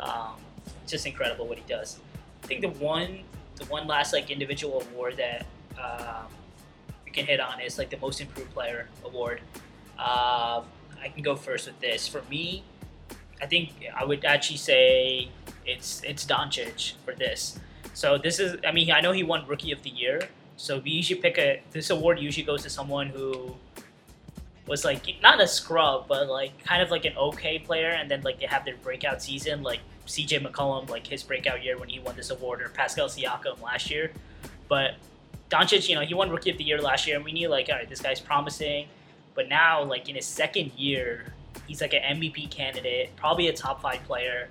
um, 0.00 0.36
just 0.86 1.04
incredible 1.06 1.46
what 1.46 1.58
he 1.58 1.64
does. 1.68 1.98
I 2.42 2.46
think 2.46 2.60
the 2.62 2.68
one, 2.70 3.20
the 3.58 3.64
one 3.66 3.86
last 3.86 4.12
like 4.12 4.30
individual 4.30 4.82
award 4.90 5.16
that 5.16 5.46
um, 5.80 6.26
we 7.04 7.10
can 7.10 7.26
hit 7.26 7.40
on 7.40 7.60
is 7.60 7.78
like 7.78 7.90
the 7.90 7.98
most 7.98 8.20
improved 8.20 8.52
player 8.52 8.88
award. 9.04 9.40
Um, 9.98 10.64
I 11.00 11.08
can 11.12 11.22
go 11.22 11.36
first 11.36 11.66
with 11.66 11.78
this. 11.80 12.06
For 12.06 12.22
me, 12.30 12.62
I 13.42 13.46
think 13.46 13.70
I 13.94 14.04
would 14.04 14.24
actually 14.24 14.56
say 14.56 15.28
it's 15.66 16.02
it's 16.04 16.24
Doncic 16.24 16.94
for 17.04 17.14
this. 17.14 17.58
So 17.94 18.16
this 18.16 18.38
is, 18.38 18.56
I 18.66 18.72
mean, 18.72 18.92
I 18.92 19.00
know 19.00 19.12
he 19.12 19.22
won 19.22 19.46
Rookie 19.46 19.72
of 19.72 19.82
the 19.82 19.90
Year. 19.90 20.20
So 20.56 20.78
we 20.78 20.90
usually 20.90 21.20
pick 21.20 21.38
a 21.38 21.62
this 21.70 21.90
award 21.90 22.18
usually 22.18 22.44
goes 22.44 22.62
to 22.62 22.70
someone 22.70 23.08
who 23.08 23.54
was 24.66 24.84
like 24.84 25.02
not 25.22 25.40
a 25.40 25.46
scrub, 25.46 26.08
but 26.08 26.28
like 26.28 26.52
kind 26.64 26.82
of 26.82 26.90
like 26.90 27.04
an 27.04 27.16
okay 27.16 27.58
player, 27.58 27.90
and 27.90 28.10
then 28.10 28.22
like 28.22 28.40
they 28.40 28.46
have 28.46 28.64
their 28.64 28.76
breakout 28.76 29.22
season, 29.22 29.62
like 29.62 29.80
C.J. 30.08 30.40
McCollum, 30.40 30.88
like 30.88 31.06
his 31.06 31.22
breakout 31.22 31.62
year 31.62 31.78
when 31.78 31.88
he 31.88 31.98
won 31.98 32.16
this 32.16 32.30
award, 32.30 32.62
or 32.62 32.68
Pascal 32.70 33.08
Siakam 33.08 33.60
last 33.62 33.90
year. 33.90 34.10
But 34.68 34.94
Doncic, 35.50 35.88
you 35.88 35.94
know, 35.94 36.02
he 36.02 36.14
won 36.14 36.30
Rookie 36.30 36.50
of 36.50 36.58
the 36.58 36.64
Year 36.64 36.80
last 36.80 37.06
year, 37.06 37.16
and 37.16 37.24
we 37.24 37.32
knew 37.32 37.48
like, 37.48 37.68
all 37.70 37.76
right, 37.76 37.88
this 37.88 38.00
guy's 38.00 38.20
promising. 38.20 38.86
But 39.34 39.48
now, 39.48 39.82
like 39.84 40.08
in 40.08 40.16
his 40.16 40.26
second 40.26 40.72
year, 40.76 41.32
he's 41.66 41.80
like 41.80 41.94
an 41.94 42.02
MVP 42.18 42.50
candidate, 42.50 43.14
probably 43.16 43.48
a 43.48 43.52
top 43.52 43.80
five 43.80 44.02
player, 44.04 44.48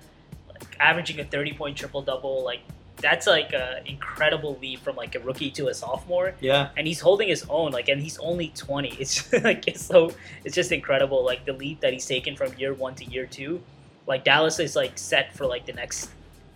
like 0.48 0.76
averaging 0.80 1.20
a 1.20 1.24
thirty 1.24 1.52
point 1.52 1.76
triple 1.76 2.02
double, 2.02 2.44
like. 2.44 2.60
That's 3.00 3.28
like 3.28 3.52
an 3.52 3.86
incredible 3.86 4.58
leap 4.60 4.80
from 4.80 4.96
like 4.96 5.14
a 5.14 5.20
rookie 5.20 5.52
to 5.52 5.68
a 5.68 5.74
sophomore 5.74 6.34
Yeah, 6.40 6.70
and 6.76 6.84
he's 6.84 6.98
holding 6.98 7.28
his 7.28 7.46
own 7.48 7.70
like 7.70 7.86
and 7.88 8.02
he's 8.02 8.18
only 8.18 8.48
20 8.56 8.88
it's 8.98 9.32
like 9.44 9.68
it's 9.68 9.84
so 9.84 10.10
it's 10.44 10.56
just 10.56 10.72
incredible 10.72 11.24
like 11.24 11.44
the 11.44 11.52
leap 11.52 11.78
that 11.78 11.92
he's 11.92 12.06
taken 12.06 12.34
from 12.34 12.52
year 12.58 12.74
one 12.74 12.96
to 12.96 13.04
year 13.04 13.24
two 13.24 13.62
like 14.08 14.24
dallas 14.24 14.58
is 14.58 14.74
like 14.74 14.98
set 14.98 15.32
for 15.36 15.46
like 15.46 15.64
the 15.66 15.72
next 15.72 16.10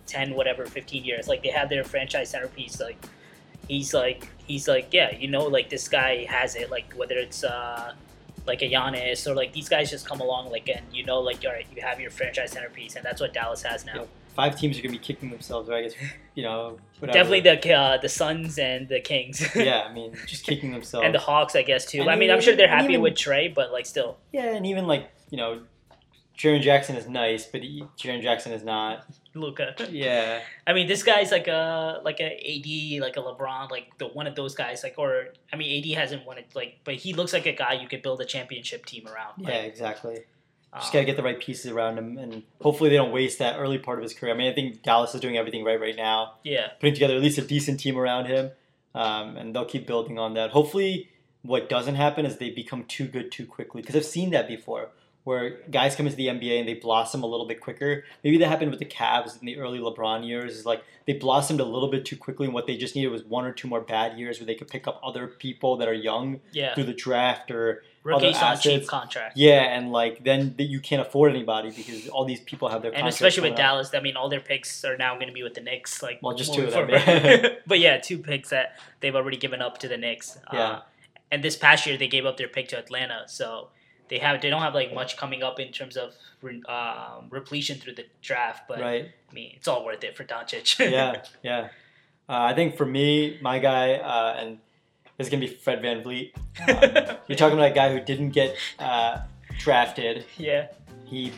10 0.07 0.33
whatever 0.33 0.65
15 0.65 1.05
years 1.05 1.27
like 1.27 1.41
they 1.43 1.49
have 1.49 1.69
their 1.69 1.83
franchise 1.83 2.29
centerpiece 2.29 2.79
like 2.81 2.97
he's 3.69 3.93
like 3.93 4.27
he's 4.45 4.67
like 4.67 4.87
yeah 4.91 5.15
you 5.15 5.27
know 5.29 5.45
like 5.45 5.69
this 5.69 5.87
guy 5.87 6.25
has 6.25 6.55
it 6.55 6.69
like 6.69 6.91
whether 6.93 7.15
it's 7.15 7.43
uh 7.43 7.93
like 8.45 8.61
a 8.61 8.69
Giannis 8.69 9.25
or 9.25 9.33
like 9.35 9.53
these 9.53 9.69
guys 9.69 9.89
just 9.89 10.05
come 10.05 10.19
along 10.19 10.51
like 10.51 10.67
and 10.67 10.81
you 10.91 11.05
know 11.05 11.21
like 11.21 11.41
all 11.45 11.53
right 11.53 11.65
you 11.73 11.81
have 11.81 11.99
your 12.01 12.11
franchise 12.11 12.51
centerpiece 12.51 12.97
and 12.97 13.05
that's 13.05 13.21
what 13.21 13.33
Dallas 13.33 13.61
has 13.63 13.85
now 13.85 13.93
Yeah. 13.95 14.03
five 14.35 14.59
teams 14.59 14.77
are 14.77 14.81
gonna 14.81 14.91
be 14.91 14.97
kicking 14.99 15.29
themselves, 15.29 15.69
right? 15.69 15.77
I 15.85 15.87
guess 15.87 15.95
you 16.35 16.43
know. 16.43 16.77
Whatever. 16.99 17.17
definitely 17.19 17.39
the 17.41 17.73
uh, 17.73 17.97
the 18.01 18.09
Suns 18.09 18.57
and 18.59 18.89
the 18.89 18.99
Kings 18.99 19.41
yeah, 19.55 19.85
I 19.89 19.93
mean, 19.93 20.13
just 20.27 20.45
kicking 20.45 20.71
themselves. 20.73 21.05
and 21.05 21.15
the 21.15 21.19
Hawks 21.19 21.55
I 21.55 21.61
guess 21.61 21.85
too 21.85 22.01
And 22.01 22.09
I 22.09 22.17
mean 22.17 22.31
I'm 22.31 22.41
sure 22.41 22.53
they're 22.55 22.67
happy 22.67 22.89
even- 22.93 23.01
with 23.01 23.13
Trae 23.13 23.53
but 23.53 23.71
like 23.71 23.85
still 23.85 24.17
yeah, 24.33 24.53
and 24.57 24.65
even 24.65 24.87
like 24.87 25.09
you 25.29 25.37
know, 25.37 25.61
Jaren 26.37 26.61
Jackson 26.61 26.95
is 26.95 27.07
nice, 27.07 27.45
but 27.45 27.61
he, 27.61 27.83
Jaren 27.97 28.21
Jackson 28.21 28.51
is 28.53 28.63
not. 28.63 29.05
Luka. 29.35 29.75
Yeah, 29.89 30.41
I 30.65 30.73
mean, 30.73 30.87
this 30.87 31.03
guy's 31.03 31.31
like 31.31 31.47
a 31.47 32.01
like 32.03 32.19
a 32.19 32.25
AD, 32.25 33.01
like 33.01 33.17
a 33.17 33.21
LeBron, 33.21 33.69
like 33.71 33.97
the 33.97 34.07
one 34.07 34.27
of 34.27 34.35
those 34.35 34.55
guys. 34.55 34.83
Like, 34.83 34.95
or 34.97 35.27
I 35.51 35.55
mean, 35.55 35.83
AD 35.83 35.97
hasn't 35.97 36.25
won 36.25 36.37
it, 36.37 36.47
like, 36.55 36.79
but 36.83 36.95
he 36.95 37.13
looks 37.13 37.33
like 37.33 37.45
a 37.45 37.53
guy 37.53 37.73
you 37.73 37.87
could 37.87 38.01
build 38.01 38.21
a 38.21 38.25
championship 38.25 38.85
team 38.85 39.07
around. 39.07 39.33
yeah, 39.37 39.49
Like, 39.49 39.65
exactly. 39.65 40.19
Just 40.75 40.87
um, 40.87 40.93
gotta 40.93 41.05
get 41.05 41.17
the 41.17 41.23
right 41.23 41.39
pieces 41.39 41.69
around 41.71 41.99
him, 41.99 42.17
and 42.17 42.41
hopefully 42.61 42.89
they 42.89 42.95
don't 42.95 43.11
waste 43.11 43.37
that 43.39 43.59
early 43.59 43.77
part 43.77 43.99
of 43.99 44.03
his 44.03 44.13
career. 44.13 44.33
I 44.33 44.37
mean, 44.37 44.51
I 44.51 44.55
think 44.55 44.81
Dallas 44.81 45.13
is 45.13 45.21
doing 45.21 45.37
everything 45.37 45.63
right 45.63 45.79
right 45.79 45.95
now, 45.95 46.33
yeah, 46.43 46.69
putting 46.79 46.95
together 46.95 47.15
at 47.15 47.21
least 47.21 47.37
a 47.37 47.43
decent 47.43 47.79
team 47.79 47.95
around 47.95 48.25
him, 48.25 48.49
um, 48.95 49.37
and 49.37 49.55
they'll 49.55 49.65
keep 49.65 49.85
building 49.85 50.17
on 50.17 50.33
that. 50.33 50.49
Hopefully, 50.49 51.09
what 51.43 51.69
doesn't 51.69 51.93
happen 51.93 52.25
is 52.25 52.37
they 52.37 52.49
become 52.49 52.85
too 52.85 53.05
good 53.07 53.31
too 53.31 53.45
quickly, 53.45 53.81
because 53.81 53.95
I've 53.95 54.05
seen 54.05 54.31
that 54.31 54.47
before, 54.47 54.89
where 55.23 55.61
guys 55.71 55.95
come 55.95 56.05
into 56.05 56.17
the 56.17 56.27
NBA 56.27 56.59
and 56.59 56.67
they 56.67 56.73
blossom 56.73 57.23
a 57.23 57.25
little 57.25 57.47
bit 57.47 57.61
quicker. 57.61 58.03
Maybe 58.23 58.37
that 58.39 58.47
happened 58.47 58.71
with 58.71 58.79
the 58.79 58.85
Cavs 58.85 59.39
in 59.39 59.45
the 59.45 59.57
early 59.57 59.79
LeBron 59.79 60.27
years. 60.27 60.57
Is 60.57 60.65
like 60.65 60.83
they 61.05 61.13
blossomed 61.13 61.59
a 61.59 61.65
little 61.65 61.89
bit 61.89 62.05
too 62.05 62.17
quickly, 62.17 62.45
and 62.45 62.53
what 62.53 62.67
they 62.67 62.75
just 62.75 62.95
needed 62.95 63.09
was 63.09 63.23
one 63.23 63.45
or 63.45 63.53
two 63.53 63.67
more 63.67 63.81
bad 63.81 64.17
years 64.17 64.39
where 64.39 64.45
they 64.45 64.55
could 64.55 64.67
pick 64.67 64.87
up 64.87 64.99
other 65.03 65.27
people 65.27 65.77
that 65.77 65.87
are 65.87 65.93
young 65.93 66.41
yeah. 66.51 66.75
through 66.75 66.85
the 66.85 66.93
draft 66.93 67.51
or 67.51 67.83
Rookies 68.03 68.35
other 68.35 68.45
on 68.45 68.57
cheap 68.57 68.73
assets. 68.73 68.89
contract. 68.89 69.37
yeah, 69.37 69.61
and 69.61 69.93
like 69.93 70.25
then 70.25 70.55
th- 70.55 70.69
you 70.69 70.81
can't 70.81 71.01
afford 71.01 71.31
anybody 71.31 71.71
because 71.71 72.09
all 72.09 72.25
these 72.25 72.41
people 72.41 72.67
have 72.67 72.81
their 72.81 72.91
And 72.91 72.97
contracts 72.97 73.15
especially 73.15 73.49
with. 73.49 73.57
Dallas, 73.57 73.93
I 73.93 74.01
mean, 74.01 74.17
all 74.17 74.27
their 74.27 74.41
picks 74.41 74.83
are 74.83 74.97
now 74.97 75.15
going 75.15 75.27
to 75.27 75.33
be 75.33 75.43
with 75.43 75.53
the 75.53 75.61
Knicks. 75.61 76.03
Like, 76.03 76.19
Well, 76.21 76.35
just 76.35 76.53
two 76.53 76.65
of 76.65 76.73
them, 76.73 76.89
but 77.67 77.79
yeah, 77.79 77.97
two 77.97 78.17
picks 78.17 78.49
that 78.49 78.77
they've 78.99 79.15
already 79.15 79.37
given 79.37 79.61
up 79.61 79.77
to 79.79 79.87
the 79.87 79.97
Knicks. 79.97 80.37
Yeah. 80.51 80.59
Uh, 80.59 80.81
and 81.31 81.43
this 81.43 81.55
past 81.55 81.87
year, 81.87 81.97
they 81.97 82.07
gave 82.07 82.25
up 82.25 82.37
their 82.37 82.49
pick 82.49 82.67
to 82.69 82.77
Atlanta, 82.77 83.23
so 83.27 83.69
they 84.09 84.19
have 84.19 84.41
they 84.41 84.49
don't 84.49 84.61
have 84.61 84.73
like 84.73 84.93
much 84.93 85.17
coming 85.17 85.43
up 85.43 85.59
in 85.59 85.71
terms 85.71 85.97
of 85.97 86.13
um, 86.67 87.27
repletion 87.29 87.77
through 87.77 87.95
the 87.95 88.05
draft. 88.21 88.63
But 88.67 88.79
right? 88.79 89.05
I 89.29 89.33
mean, 89.33 89.53
it's 89.55 89.67
all 89.67 89.85
worth 89.85 90.03
it 90.03 90.15
for 90.15 90.23
Doncic. 90.23 90.79
yeah, 90.91 91.21
yeah. 91.43 91.69
Uh, 92.29 92.41
I 92.43 92.53
think 92.53 92.77
for 92.77 92.85
me, 92.85 93.37
my 93.41 93.59
guy, 93.59 93.95
uh, 93.95 94.35
and 94.39 94.57
it's 95.19 95.29
gonna 95.29 95.41
be 95.41 95.47
Fred 95.47 95.81
VanVleet. 95.81 96.31
Um, 96.67 97.17
you're 97.27 97.37
talking 97.37 97.57
about 97.57 97.71
a 97.71 97.73
guy 97.73 97.91
who 97.91 97.99
didn't 97.99 98.29
get 98.29 98.55
uh, 98.79 99.19
drafted. 99.57 100.25
yeah, 100.37 100.67
He 101.05 101.33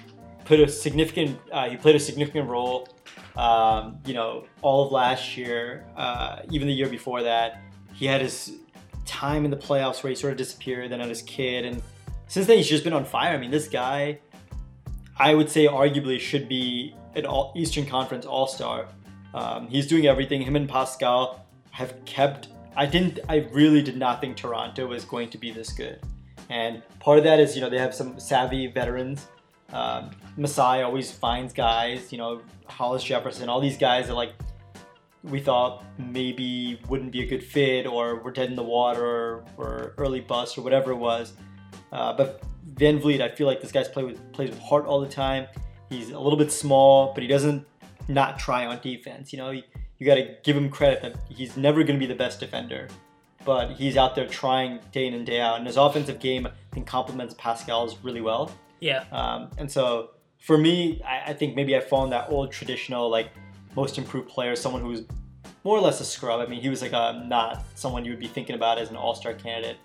put 0.46 0.60
a 0.60 0.68
significant. 0.68 1.40
Uh, 1.52 1.70
he 1.70 1.78
played 1.78 1.96
a 1.96 2.00
significant 2.00 2.50
role. 2.50 2.88
Um, 3.36 3.98
you 4.06 4.14
know, 4.14 4.46
all 4.62 4.86
of 4.86 4.92
last 4.92 5.36
year, 5.36 5.86
uh, 5.98 6.40
even 6.50 6.68
the 6.68 6.74
year 6.74 6.88
before 6.88 7.24
that, 7.24 7.62
he 7.94 8.06
had 8.06 8.22
his 8.22 8.54
time 9.06 9.44
in 9.44 9.52
the 9.52 9.58
playoffs 9.58 10.04
where 10.04 10.10
he 10.10 10.16
sort 10.16 10.32
of 10.32 10.38
disappeared. 10.38 10.92
Then 10.92 11.00
had 11.00 11.10
his 11.10 11.22
kid, 11.22 11.66
and 11.66 11.82
since 12.28 12.48
then 12.48 12.58
he's 12.58 12.70
just 12.70 12.84
been 12.84 12.94
on 12.94 13.06
fire. 13.06 13.34
I 13.34 13.38
mean, 13.38 13.52
this 13.52 13.68
guy, 13.68 14.20
I 15.18 15.34
would 15.34 15.50
say, 15.50 15.68
arguably 15.68 16.20
should 16.20 16.48
be 16.48 16.96
an 17.16 17.26
all 17.26 17.54
Eastern 17.56 17.86
Conference 17.86 18.26
All 18.26 18.48
Star. 18.48 18.88
Um, 19.34 19.68
he's 19.68 19.88
doing 19.88 20.08
everything. 20.08 20.42
Him 20.42 20.56
and 20.56 20.68
Pascal 20.68 21.46
have 21.72 21.94
kept. 22.06 22.50
I 22.76 22.86
didn't. 22.86 23.20
I 23.30 23.48
really 23.52 23.82
did 23.82 23.98
not 23.98 24.22
think 24.22 24.38
Toronto 24.38 24.88
was 24.88 25.06
going 25.06 25.30
to 25.30 25.38
be 25.38 25.52
this 25.52 25.72
good, 25.72 26.00
and 26.50 26.82
part 27.00 27.18
of 27.18 27.24
that 27.24 27.40
is 27.40 27.56
you 27.56 27.62
know 27.62 27.70
they 27.70 27.80
have 27.80 27.94
some 27.94 28.20
savvy 28.20 28.68
veterans. 28.68 29.28
Um, 29.72 30.12
Masai 30.38 30.84
always 30.84 31.12
finds 31.12 31.54
guys. 31.54 32.12
You 32.12 32.18
know 32.18 32.42
Hollis 32.68 33.04
Jefferson. 33.04 33.50
All 33.50 33.62
these 33.62 33.78
guys 33.78 34.10
are 34.10 34.14
like 34.14 34.34
we 35.26 35.40
thought 35.40 35.84
maybe 35.98 36.80
wouldn't 36.88 37.12
be 37.12 37.24
a 37.24 37.26
good 37.26 37.44
fit 37.44 37.88
or 37.88 38.18
were 38.18 38.32
dead 38.32 38.50
in 38.50 38.56
the 38.56 38.64
water 38.64 39.44
or, 39.58 39.94
early 39.98 40.20
bust 40.20 40.58
or 40.58 40.62
whatever 40.62 40.92
it 40.92 40.98
was. 40.98 41.34
Uh, 41.92 42.14
but 42.14 42.44
VanVleet, 42.76 43.22
I 43.22 43.30
feel 43.30 43.48
like 43.48 43.62
this 43.62 43.72
guy's 43.72 43.88
play 43.88 44.04
with 44.04 44.32
plays 44.32 44.50
with 44.50 44.60
heart 44.60 44.86
all 44.86 45.00
the 45.00 45.08
time. 45.08 45.48
He's 45.90 46.10
a 46.10 46.20
little 46.20 46.38
bit 46.38 46.52
small, 46.52 47.14
but 47.14 47.22
he 47.22 47.28
doesn't 47.30 47.66
not 48.08 48.40
try 48.40 48.66
on 48.66 48.80
defense. 48.82 49.32
You 49.32 49.40
know, 49.40 49.52
you, 49.52 49.64
you 49.98 50.06
got 50.06 50.16
to 50.16 50.36
give 50.44 50.58
him 50.58 50.70
credit 50.70 51.02
that 51.02 51.16
he's 51.30 51.56
never 51.58 51.84
going 51.84 52.00
to 52.00 52.06
be 52.06 52.12
the 52.12 52.18
best 52.18 52.40
defender, 52.40 52.88
but 53.46 53.72
he's 53.72 53.98
out 53.98 54.16
there 54.16 54.28
trying 54.28 54.80
day 54.92 55.08
in 55.08 55.14
and 55.14 55.26
day 55.26 55.40
out. 55.40 55.58
And 55.58 55.68
his 55.68 55.78
offensive 55.78 56.20
game, 56.20 56.48
I 56.48 56.52
think, 56.74 56.88
complements 56.88 57.36
Pascal's 57.36 57.98
really 58.04 58.22
well. 58.22 58.52
yeah, 58.80 59.06
Um, 59.12 59.50
and 59.58 59.72
so 59.72 60.12
for 60.40 60.58
me, 60.58 61.02
I, 61.04 61.32
I 61.32 61.34
think 61.34 61.56
maybe 61.56 61.76
I 61.76 61.80
fall 61.80 62.04
in 62.04 62.10
that 62.10 62.30
old 62.30 62.52
traditional 62.52 63.10
like 63.10 63.30
most 63.76 63.98
improved 63.98 64.28
player, 64.28 64.56
someone 64.56 64.82
who's 64.82 65.04
more 65.64 65.78
or 65.78 65.82
less 65.82 66.00
a 66.00 66.06
scrub. 66.06 66.40
I 66.40 66.46
mean, 66.46 66.62
he 66.62 66.70
was 66.70 66.82
like 66.82 66.94
a 66.94 67.24
not 67.26 67.64
someone 67.76 68.06
you 68.06 68.12
would 68.12 68.20
be 68.20 68.28
thinking 68.28 68.56
about 68.56 68.78
as 68.78 68.90
an 68.90 68.96
All 68.96 69.16
Star 69.16 69.34
candidate 69.34 69.78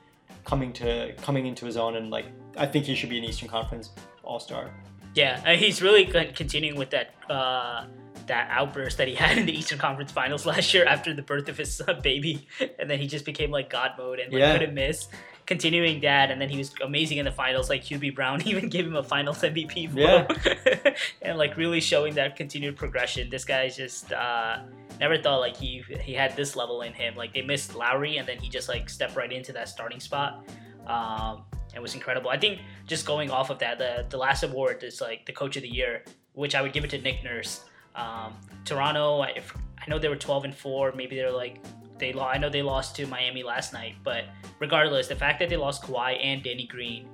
coming 0.50 0.72
to 0.74 1.12
coming 1.22 1.46
into 1.46 1.64
his 1.64 1.76
own, 1.76 1.94
and 1.96 2.10
like 2.10 2.26
I 2.56 2.66
think 2.66 2.84
he 2.84 2.94
should 2.96 3.08
be 3.08 3.18
an 3.18 3.24
Eastern 3.24 3.48
Conference 3.48 3.90
All 4.24 4.40
Star. 4.40 4.70
yeah. 5.14 5.40
And 5.46 5.58
he's 5.60 5.80
really 5.80 6.04
con- 6.06 6.32
continuing 6.34 6.76
with 6.78 6.90
that 6.90 7.14
uh, 7.30 7.86
that 8.26 8.48
outburst 8.50 8.98
that 8.98 9.06
he 9.08 9.14
had 9.24 9.38
in 9.38 9.46
the 9.46 9.56
Eastern 9.56 9.78
Conference 9.78 10.10
Finals 10.12 10.44
last 10.46 10.74
year 10.74 10.84
after 10.86 11.14
the 11.14 11.22
birth 11.22 11.48
of 11.48 11.56
his 11.56 11.80
uh, 11.88 11.94
baby, 12.02 12.46
and 12.80 12.90
then 12.90 12.98
he 12.98 13.06
just 13.06 13.24
became 13.24 13.50
like 13.52 13.70
God 13.70 13.92
mode 13.96 14.18
and 14.18 14.32
like, 14.32 14.40
Yeah. 14.40 14.52
couldn't 14.58 14.74
miss. 14.74 15.06
Continuing 15.50 16.00
that, 16.02 16.30
and 16.30 16.40
then 16.40 16.48
he 16.48 16.56
was 16.56 16.72
amazing 16.80 17.18
in 17.18 17.24
the 17.24 17.32
finals. 17.32 17.68
Like 17.68 17.82
QB 17.82 18.14
Brown 18.14 18.40
even 18.46 18.68
gave 18.68 18.86
him 18.86 18.94
a 18.94 19.02
Finals 19.02 19.38
MVP. 19.38 19.90
For 19.90 19.98
Yeah. 19.98 20.94
and 21.22 21.36
like 21.36 21.56
really 21.56 21.80
showing 21.80 22.14
that 22.14 22.36
continued 22.36 22.76
progression. 22.76 23.28
This 23.28 23.44
guy's 23.44 23.76
just 23.76 24.12
uh, 24.12 24.60
never 25.00 25.18
thought 25.18 25.40
like 25.40 25.56
he 25.56 25.82
he 26.00 26.14
had 26.14 26.36
this 26.36 26.54
level 26.54 26.82
in 26.82 26.92
him. 26.92 27.16
Like 27.16 27.34
they 27.34 27.42
missed 27.42 27.74
Lowry, 27.74 28.18
and 28.18 28.28
then 28.28 28.38
he 28.38 28.48
just 28.48 28.68
like 28.68 28.88
stepped 28.88 29.16
right 29.16 29.32
into 29.32 29.52
that 29.54 29.68
starting 29.68 29.98
spot. 29.98 30.48
Um, 30.86 31.42
it 31.74 31.82
was 31.82 31.96
incredible. 31.96 32.30
I 32.30 32.38
think 32.38 32.60
just 32.86 33.04
going 33.04 33.32
off 33.32 33.50
of 33.50 33.58
that, 33.58 33.76
the 33.78 34.06
the 34.08 34.18
last 34.18 34.44
award 34.44 34.84
is 34.84 35.00
like 35.00 35.26
the 35.26 35.32
coach 35.32 35.56
of 35.56 35.62
the 35.62 35.68
year, 35.68 36.04
which 36.34 36.54
I 36.54 36.62
would 36.62 36.72
give 36.72 36.84
it 36.84 36.90
to 36.90 36.98
Nick 36.98 37.24
Nurse. 37.24 37.64
Um, 37.96 38.34
Toronto, 38.64 39.18
I, 39.18 39.30
if, 39.30 39.52
I 39.76 39.90
know 39.90 39.98
they 39.98 40.08
were 40.08 40.14
12 40.14 40.44
and 40.44 40.54
four. 40.54 40.92
Maybe 40.92 41.16
they're 41.16 41.32
like 41.32 41.58
they. 42.00 42.12
I 42.14 42.38
know 42.38 42.48
they 42.48 42.62
lost 42.62 42.96
to 42.96 43.06
Miami 43.06 43.42
last 43.42 43.72
night, 43.72 43.94
but 44.02 44.24
regardless, 44.58 45.08
the 45.08 45.16
fact 45.16 45.38
that 45.38 45.48
they 45.48 45.56
lost 45.56 45.82
Kawhi 45.82 46.18
and 46.22 46.42
Danny 46.42 46.66
Green, 46.66 47.08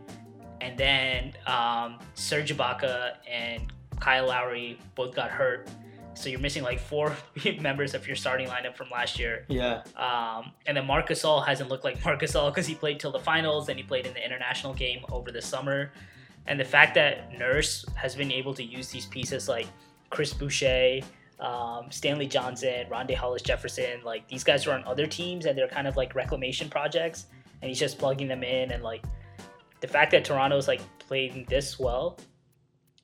and 0.61 0.79
then 0.79 1.35
um, 1.47 1.99
Serge 2.15 2.57
Ibaka 2.57 3.17
and 3.31 3.73
Kyle 4.01 4.29
Lowry 4.29 4.79
both 4.95 5.15
got 5.15 5.31
hurt. 5.31 5.69
So 6.15 6.31
you're 6.31 6.41
missing 6.41 6.63
like 6.63 6.81
four 6.81 7.15
members 7.61 7.93
of 7.95 8.07
your 8.07 8.17
starting 8.17 8.49
lineup 8.49 8.75
from 8.75 8.89
last 8.91 9.19
year. 9.19 9.45
Yeah, 9.49 9.83
Um, 9.97 10.53
and 10.65 10.77
then 10.77 10.87
Marc 10.87 11.11
Gasol 11.11 11.47
hasn't 11.47 11.69
looked 11.69 11.85
like 11.85 12.03
Marc 12.05 12.21
Gasol 12.23 12.51
because 12.51 12.67
he 12.67 12.75
played 12.75 12.99
till 12.99 13.13
the 13.13 13.21
finals, 13.21 13.67
then 13.67 13.77
he 13.77 13.83
played 13.83 14.07
in 14.07 14.15
the 14.15 14.25
international 14.25 14.73
game 14.73 15.05
over 15.13 15.31
the 15.31 15.43
summer. 15.43 15.93
And 16.47 16.59
the 16.59 16.65
fact 16.65 16.95
that 16.95 17.37
Nurse 17.39 17.85
has 17.97 18.15
been 18.15 18.33
able 18.33 18.55
to 18.55 18.63
use 18.63 18.89
these 18.89 19.05
pieces 19.07 19.49
like 19.49 19.67
Chris 20.11 20.33
Boucher, 20.33 21.01
um, 21.41 21.91
Stanley 21.91 22.27
Johnson, 22.27 22.87
Rondae 22.91 23.15
Hollis 23.15 23.43
Jefferson, 23.43 24.01
like 24.05 24.27
these 24.29 24.45
guys 24.45 24.67
are 24.67 24.73
on 24.73 24.85
other 24.85 25.07
teams 25.07 25.47
and 25.47 25.57
they're 25.57 25.69
kind 25.69 25.87
of 25.87 25.97
like 25.97 26.15
reclamation 26.15 26.69
projects. 26.69 27.27
and 27.63 27.69
he's 27.69 27.79
just 27.79 27.99
plugging 27.99 28.29
them 28.29 28.43
in. 28.43 28.73
And 28.73 28.83
like 28.83 29.05
the 29.81 29.89
fact 29.89 30.11
that 30.13 30.25
Toronto's 30.25 30.69
like 30.69 30.81
playing 30.99 31.47
this 31.49 31.79
well, 31.79 32.19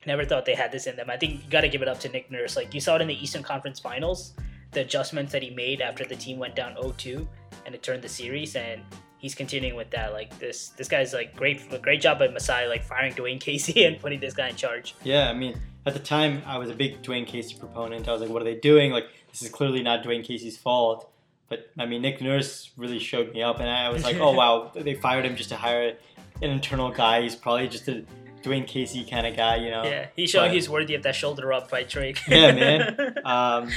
never 0.05 0.25
thought 0.25 0.45
they 0.45 0.55
had 0.55 0.71
this 0.71 0.87
in 0.87 0.95
them. 0.95 1.09
I 1.09 1.17
think 1.17 1.43
you 1.43 1.49
got 1.49 1.61
to 1.61 1.69
give 1.69 1.81
it 1.81 1.87
up 1.87 1.99
to 2.01 2.09
Nick 2.09 2.29
Nurse. 2.31 2.55
Like 2.55 2.73
you 2.73 2.81
saw 2.81 2.95
it 2.95 3.01
in 3.01 3.07
the 3.07 3.21
Eastern 3.21 3.43
Conference 3.43 3.79
Finals, 3.79 4.33
the 4.71 4.81
adjustments 4.81 5.31
that 5.31 5.41
he 5.43 5.51
made 5.51 5.81
after 5.81 6.03
the 6.03 6.15
team 6.15 6.39
went 6.39 6.55
down 6.55 6.75
0-2 6.75 7.25
and 7.65 7.73
it 7.73 7.81
turned 7.81 8.01
the 8.01 8.09
series, 8.09 8.55
and 8.57 8.81
he's 9.17 9.33
continuing 9.33 9.75
with 9.75 9.89
that. 9.91 10.11
Like 10.11 10.37
this, 10.39 10.69
this 10.69 10.89
guy's 10.89 11.13
like 11.13 11.35
great, 11.35 11.81
great 11.81 12.01
job 12.01 12.19
by 12.19 12.27
Masai, 12.27 12.67
like 12.67 12.83
firing 12.83 13.13
Dwane 13.13 13.39
Casey 13.39 13.85
and 13.85 13.99
putting 13.99 14.19
this 14.19 14.33
guy 14.33 14.49
in 14.49 14.55
charge. 14.55 14.95
Yeah, 15.03 15.29
I 15.29 15.33
mean, 15.33 15.57
at 15.85 15.93
the 15.93 15.99
time, 15.99 16.41
I 16.45 16.57
was 16.57 16.69
a 16.69 16.73
big 16.73 17.01
Dwane 17.01 17.27
Casey 17.27 17.55
proponent. 17.55 18.07
I 18.07 18.11
was 18.13 18.21
like, 18.21 18.29
what 18.29 18.41
are 18.41 18.45
they 18.45 18.55
doing? 18.55 18.91
Like, 18.91 19.07
this 19.31 19.41
is 19.41 19.49
clearly 19.49 19.81
not 19.83 20.03
Dwane 20.03 20.23
Casey's 20.23 20.57
fault. 20.57 21.09
But 21.49 21.69
I 21.77 21.85
mean, 21.85 22.01
Nick 22.01 22.21
Nurse 22.21 22.71
really 22.77 22.99
showed 22.99 23.33
me 23.33 23.43
up, 23.43 23.59
and 23.59 23.69
I 23.69 23.89
was 23.89 24.03
like, 24.03 24.17
oh 24.17 24.31
wow, 24.41 24.71
they 24.75 24.95
fired 24.95 25.25
him 25.25 25.35
just 25.35 25.49
to 25.49 25.55
hire 25.55 25.89
an 26.41 26.49
internal 26.49 26.89
guy. 26.89 27.21
He's 27.21 27.35
probably 27.35 27.67
just 27.67 27.87
a 27.87 28.03
Dwane 28.43 28.65
Casey 28.65 29.03
kind 29.05 29.27
of 29.27 29.35
guy, 29.35 29.57
you 29.57 29.69
know. 29.69 29.83
Yeah, 29.83 30.07
he's 30.15 30.29
showing 30.29 30.49
But- 30.49 30.55
he's 30.55 30.69
worthy 30.69 30.95
of 30.95 31.03
that 31.03 31.15
shoulder 31.15 31.51
up 31.53 31.69
by 31.69 31.83
Drake. 31.83 32.19
Yeah, 32.27 32.51
man. 32.53 33.15
Um, 33.25 33.69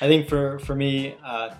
I 0.00 0.06
think 0.06 0.28
for 0.28 0.58
for 0.60 0.74
me, 0.74 1.16
uh, 1.24 1.54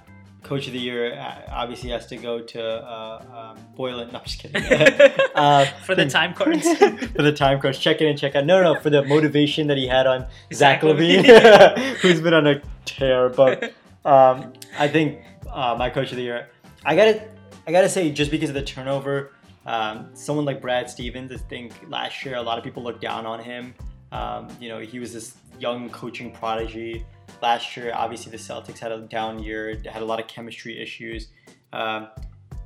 coach 0.48 0.66
of 0.66 0.72
the 0.72 0.78
year 0.78 1.14
uh, 1.14 1.42
obviously 1.52 1.90
has 1.90 2.06
to 2.06 2.16
go 2.16 2.40
to 2.40 2.62
uh, 2.62 3.54
um, 3.54 3.64
Boylen. 3.76 4.10
No, 4.12 4.18
I'm 4.18 4.24
just 4.24 4.38
kidding. 4.38 4.62
uh, 5.34 5.66
For 5.84 5.94
the 5.94 6.06
time 6.06 6.32
cards. 6.32 6.66
for 7.16 7.22
the 7.22 7.32
time 7.32 7.60
cards, 7.60 7.78
check 7.78 8.00
in 8.00 8.08
and 8.08 8.18
check 8.18 8.34
out. 8.34 8.46
No, 8.46 8.62
no, 8.62 8.72
no, 8.72 8.80
for 8.80 8.88
the 8.88 9.04
motivation 9.04 9.66
that 9.66 9.76
he 9.76 9.86
had 9.86 10.06
on 10.06 10.22
Zach 10.52 10.80
Zach 10.80 10.82
LaVine, 10.82 11.24
LaVine. 11.24 11.94
who's 12.00 12.20
been 12.20 12.32
on 12.32 12.46
a 12.46 12.62
tear. 12.86 13.28
But 13.28 13.74
um, 14.06 14.54
I 14.78 14.88
think 14.88 15.20
uh, 15.52 15.76
my 15.78 15.90
coach 15.90 16.10
of 16.10 16.16
the 16.16 16.22
year, 16.22 16.48
I 16.84 16.96
gotta, 16.96 17.28
I 17.66 17.72
gotta 17.72 17.88
say, 17.90 18.10
just 18.10 18.30
because 18.30 18.48
of 18.48 18.54
the 18.54 18.62
turnover, 18.62 19.32
um, 19.66 20.08
someone 20.14 20.46
like 20.46 20.62
Brad 20.62 20.88
Stevens, 20.88 21.30
I 21.30 21.36
think 21.36 21.74
last 21.88 22.24
year 22.24 22.36
a 22.36 22.42
lot 22.42 22.56
of 22.56 22.64
people 22.64 22.82
looked 22.82 23.02
down 23.02 23.26
on 23.26 23.38
him. 23.38 23.74
Um, 24.12 24.48
you 24.58 24.70
know, 24.70 24.78
he 24.78 24.98
was 24.98 25.12
this 25.12 25.36
young 25.60 25.90
coaching 25.90 26.32
prodigy. 26.32 27.04
Last 27.40 27.76
year, 27.76 27.92
obviously, 27.94 28.32
the 28.32 28.38
Celtics 28.38 28.78
had 28.78 28.92
a 28.92 29.00
down 29.00 29.42
year, 29.42 29.80
had 29.86 30.02
a 30.02 30.04
lot 30.04 30.20
of 30.20 30.26
chemistry 30.26 30.80
issues. 30.80 31.28
Um, 31.72 32.08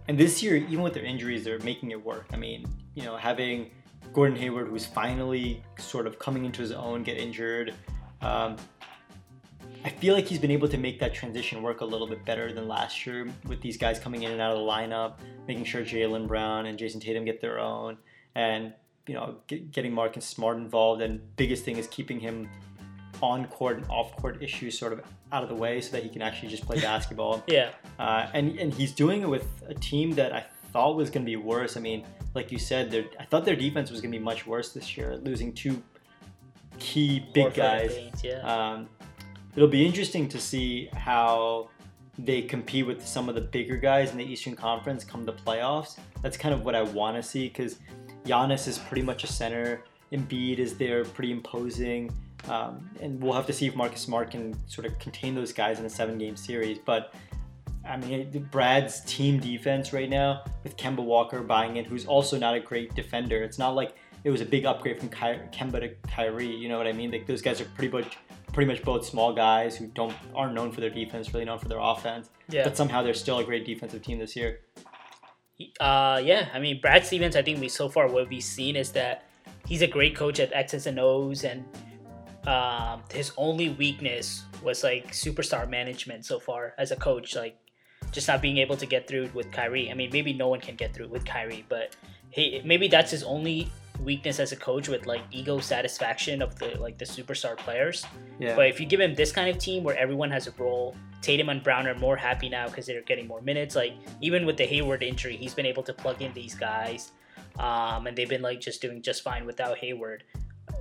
and 0.09 0.19
this 0.19 0.43
year, 0.43 0.57
even 0.57 0.83
with 0.83 0.95
their 0.95 1.05
injuries, 1.05 1.45
they're 1.45 1.59
making 1.61 1.91
it 1.91 2.05
work. 2.05 2.27
I 2.33 2.37
mean, 2.37 2.67
you 2.95 3.05
know, 3.05 3.17
having 3.17 3.71
Gordon 4.13 4.37
Hayward, 4.37 4.69
who's 4.69 4.87
finally 4.87 5.63
sort 5.79 6.07
of 6.07 6.19
coming 6.19 6.45
into 6.45 6.61
his 6.61 6.73
own, 6.73 7.03
get 7.03 7.19
injured. 7.19 7.75
Um, 8.21 8.57
I 9.85 9.89
feel 9.89 10.15
like 10.15 10.27
he's 10.27 10.39
been 10.39 10.51
able 10.51 10.69
to 10.69 10.79
make 10.79 11.01
that 11.01 11.13
transition 11.13 11.63
work 11.63 11.81
a 11.81 11.85
little 11.85 12.07
bit 12.07 12.25
better 12.25 12.53
than 12.53 12.69
last 12.69 13.05
year 13.05 13.29
with 13.47 13.61
these 13.61 13.77
guys 13.77 13.99
coming 13.99 14.23
in 14.23 14.31
and 14.31 14.41
out 14.41 14.53
of 14.53 14.59
the 14.59 14.65
lineup, 14.65 15.15
making 15.49 15.65
sure 15.65 15.83
Jaylen 15.83 16.29
Brown 16.29 16.67
and 16.67 16.79
Jayson 16.79 17.01
Tatum 17.01 17.25
get 17.25 17.41
their 17.41 17.59
own, 17.59 17.99
and 18.35 18.73
you 19.09 19.15
know, 19.15 19.37
get, 19.49 19.73
getting 19.73 19.93
Marcus 19.93 20.25
Smart 20.25 20.57
involved. 20.57 21.03
And 21.03 21.21
biggest 21.37 21.65
thing 21.65 21.79
is 21.79 21.89
keeping 21.89 22.21
him 22.21 22.49
on 23.23 23.47
court 23.47 23.79
and 23.79 23.87
off 23.89 24.15
court 24.17 24.43
issues 24.43 24.79
sort 24.79 24.93
of 24.93 25.01
out 25.33 25.43
of 25.43 25.49
the 25.49 25.55
way 25.55 25.81
so 25.81 25.93
that 25.93 26.03
he 26.03 26.09
can 26.09 26.21
actually 26.23 26.49
just 26.49 26.67
play 26.67 26.81
basketball. 26.91 27.43
yeah, 27.47 27.71
Uh, 27.99 28.27
and 28.35 28.59
and 28.59 28.75
he's 28.75 28.93
doing 28.93 29.23
it 29.23 29.29
with 29.29 29.47
a 29.69 29.75
team 29.75 30.13
that 30.13 30.33
I 30.35 30.45
thought 30.73 30.97
was 30.97 31.11
going 31.11 31.25
to 31.25 31.31
be 31.31 31.37
worse. 31.37 31.77
I 31.77 31.81
mean, 31.81 32.05
like 32.35 32.51
you 32.51 32.59
said, 32.59 33.07
I 33.21 33.25
thought 33.25 33.45
their 33.45 33.57
defense 33.57 33.91
was 33.91 34.01
going 34.01 34.13
to 34.13 34.19
be 34.19 34.25
much 34.25 34.47
worse 34.47 34.73
this 34.73 34.97
year, 34.97 35.17
losing 35.17 35.53
two 35.53 35.83
key 36.79 37.25
big 37.33 37.55
guys. 37.55 37.97
Yeah. 38.23 38.41
Um, 38.41 38.89
it'll 39.55 39.69
be 39.69 39.85
interesting 39.87 40.29
to 40.31 40.39
see 40.39 40.89
how 40.95 41.69
they 42.19 42.43
compete 42.43 42.87
with 42.87 43.07
some 43.07 43.29
of 43.29 43.35
the 43.35 43.41
bigger 43.41 43.77
guys 43.77 44.11
in 44.11 44.19
the 44.19 44.25
Eastern 44.25 44.55
Conference 44.57 45.05
come 45.05 45.25
the 45.25 45.33
playoffs. 45.33 45.99
That's 46.23 46.37
kind 46.37 46.55
of 46.55 46.65
what 46.65 46.75
I 46.75 46.83
want 46.83 47.17
to 47.17 47.23
see 47.23 47.49
because 47.49 47.77
Giannis 48.25 48.69
is 48.69 48.79
pretty 48.79 49.03
much 49.03 49.25
a 49.25 49.27
center. 49.27 49.83
Embiid 50.13 50.59
is 50.59 50.77
there, 50.77 51.05
pretty 51.05 51.33
imposing. 51.33 52.13
Um, 52.49 52.91
and 53.01 53.23
we'll 53.23 53.35
have 53.35 53.47
to 53.47 53.53
see 53.53 53.67
if 53.67 53.77
Marcus 53.77 54.01
Smart 54.01 54.31
can 54.31 54.57
sort 54.69 54.87
of 54.87 54.99
contain 54.99 55.35
those 55.35 55.53
guys 55.53 55.79
in 55.79 55.85
a 55.87 55.91
seven 55.91 56.19
game 56.19 56.37
series. 56.37 56.79
But 56.79 57.15
I 57.89 57.97
mean, 57.97 58.49
Brad's 58.51 59.01
team 59.05 59.39
defense 59.41 59.93
right 59.93 60.09
now 60.11 60.45
with 60.63 60.77
Kemba 60.77 61.05
Walker 61.05 61.41
buying 61.43 61.77
in, 61.77 61.85
who's 61.85 62.07
also 62.07 62.39
not 62.39 62.55
a 62.55 62.61
great 62.61 62.95
defender. 62.95 63.43
It's 63.43 63.59
not 63.59 63.75
like 63.75 63.95
it 64.25 64.31
was 64.31 64.41
a 64.41 64.45
big 64.45 64.65
upgrade 64.65 64.99
from 65.01 65.09
Ky- 65.09 65.41
Kemba 65.53 65.81
to 65.81 65.89
Kyrie. 66.09 66.47
You 66.55 66.69
know 66.69 66.79
what 66.79 66.87
I 66.87 66.93
mean? 66.93 67.11
Like 67.11 67.27
those 67.27 67.43
guys 67.43 67.61
are 67.61 67.65
pretty 67.77 67.97
much 67.97 68.19
pretty 68.53 68.71
much 68.71 68.83
both 68.83 69.05
small 69.07 69.33
guys 69.33 69.77
who 69.77 69.87
don't 69.89 70.15
aren't 70.35 70.55
known 70.55 70.71
for 70.73 70.81
their 70.81 70.91
defense, 70.91 71.33
really 71.33 71.47
known 71.47 71.59
for 71.59 71.69
their 71.69 71.81
offense. 71.81 72.31
yeah. 72.49 72.65
But 72.65 72.77
somehow 72.77 73.03
they're 73.03 73.15
still 73.15 73.39
a 73.39 73.45
great 73.45 73.65
defensive 73.65 74.03
team 74.03 74.19
this 74.19 74.37
year. 74.37 74.61
Uh, 75.81 76.21
yeah, 76.25 76.49
I 76.53 76.59
mean, 76.59 76.81
Brad 76.81 77.07
Stevens, 77.07 77.37
I 77.37 77.43
think 77.43 77.61
we 77.61 77.69
so 77.69 77.89
far 77.89 78.09
what 78.09 78.29
we've 78.29 78.43
seen 78.43 78.75
is 78.75 78.91
that 78.93 79.25
he's 79.67 79.83
a 79.83 79.87
great 79.87 80.17
coach 80.17 80.41
at 80.41 80.53
X's 80.53 80.87
and 80.87 80.99
O's, 80.99 81.45
and 81.45 81.65
um, 82.47 83.03
his 83.13 83.33
only 83.37 83.71
weakness 83.71 84.45
was 84.63 84.83
like 84.83 85.13
superstar 85.13 85.69
management 85.69 86.25
so 86.25 86.41
far 86.41 86.75
as 86.79 86.91
a 86.91 86.97
coach, 86.97 87.37
like 87.37 87.57
just 88.11 88.29
not 88.29 88.43
being 88.43 88.59
able 88.59 88.77
to 88.77 88.87
get 88.87 89.07
through 89.07 89.31
with 89.35 89.51
Kyrie. 89.53 89.91
I 89.91 89.95
mean, 89.95 90.11
maybe 90.13 90.33
no 90.33 90.49
one 90.49 90.61
can 90.61 90.77
get 90.77 90.93
through 90.95 91.09
with 91.09 91.25
Kyrie, 91.25 91.65
but 91.69 91.97
he 92.31 92.61
maybe 92.65 92.89
that's 92.89 93.11
his 93.11 93.23
only 93.23 93.71
weakness 94.03 94.41
as 94.41 94.53
a 94.53 94.57
coach 94.57 94.89
with 94.89 95.07
like 95.07 95.23
ego 95.31 95.61
satisfaction 95.61 96.43
of 96.43 96.59
the 96.59 96.77
like 96.81 96.99
the 96.99 97.05
superstar 97.05 97.57
players. 97.57 98.05
Yeah. 98.39 98.57
But 98.57 98.69
if 98.69 98.81
you 98.81 98.87
give 98.87 99.01
him 99.01 99.15
this 99.15 99.33
kind 99.33 99.49
of 99.49 99.59
team 99.59 99.85
where 99.85 99.97
everyone 99.97 100.31
has 100.31 100.47
a 100.47 100.53
role, 100.59 100.97
Tatum 101.21 101.49
and 101.49 101.63
Brown 101.63 101.87
are 101.87 101.95
more 101.95 102.17
happy 102.17 102.49
now 102.49 102.67
because 102.67 102.87
they're 102.87 103.03
getting 103.03 103.29
more 103.29 103.41
minutes. 103.41 103.77
Like 103.77 103.95
even 104.21 104.47
with 104.47 104.57
the 104.57 104.65
Hayward 104.65 105.03
injury, 105.03 105.37
he's 105.37 105.55
been 105.55 105.67
able 105.67 105.83
to 105.85 105.93
plug 105.93 106.21
in 106.23 106.33
these 106.33 106.55
guys, 106.55 107.13
um, 107.59 108.07
and 108.07 108.17
they've 108.17 108.29
been 108.29 108.43
like 108.43 108.61
just 108.61 108.83
doing 108.83 109.01
just 109.01 109.23
fine 109.23 109.47
without 109.47 109.79
Hayward. 109.79 110.25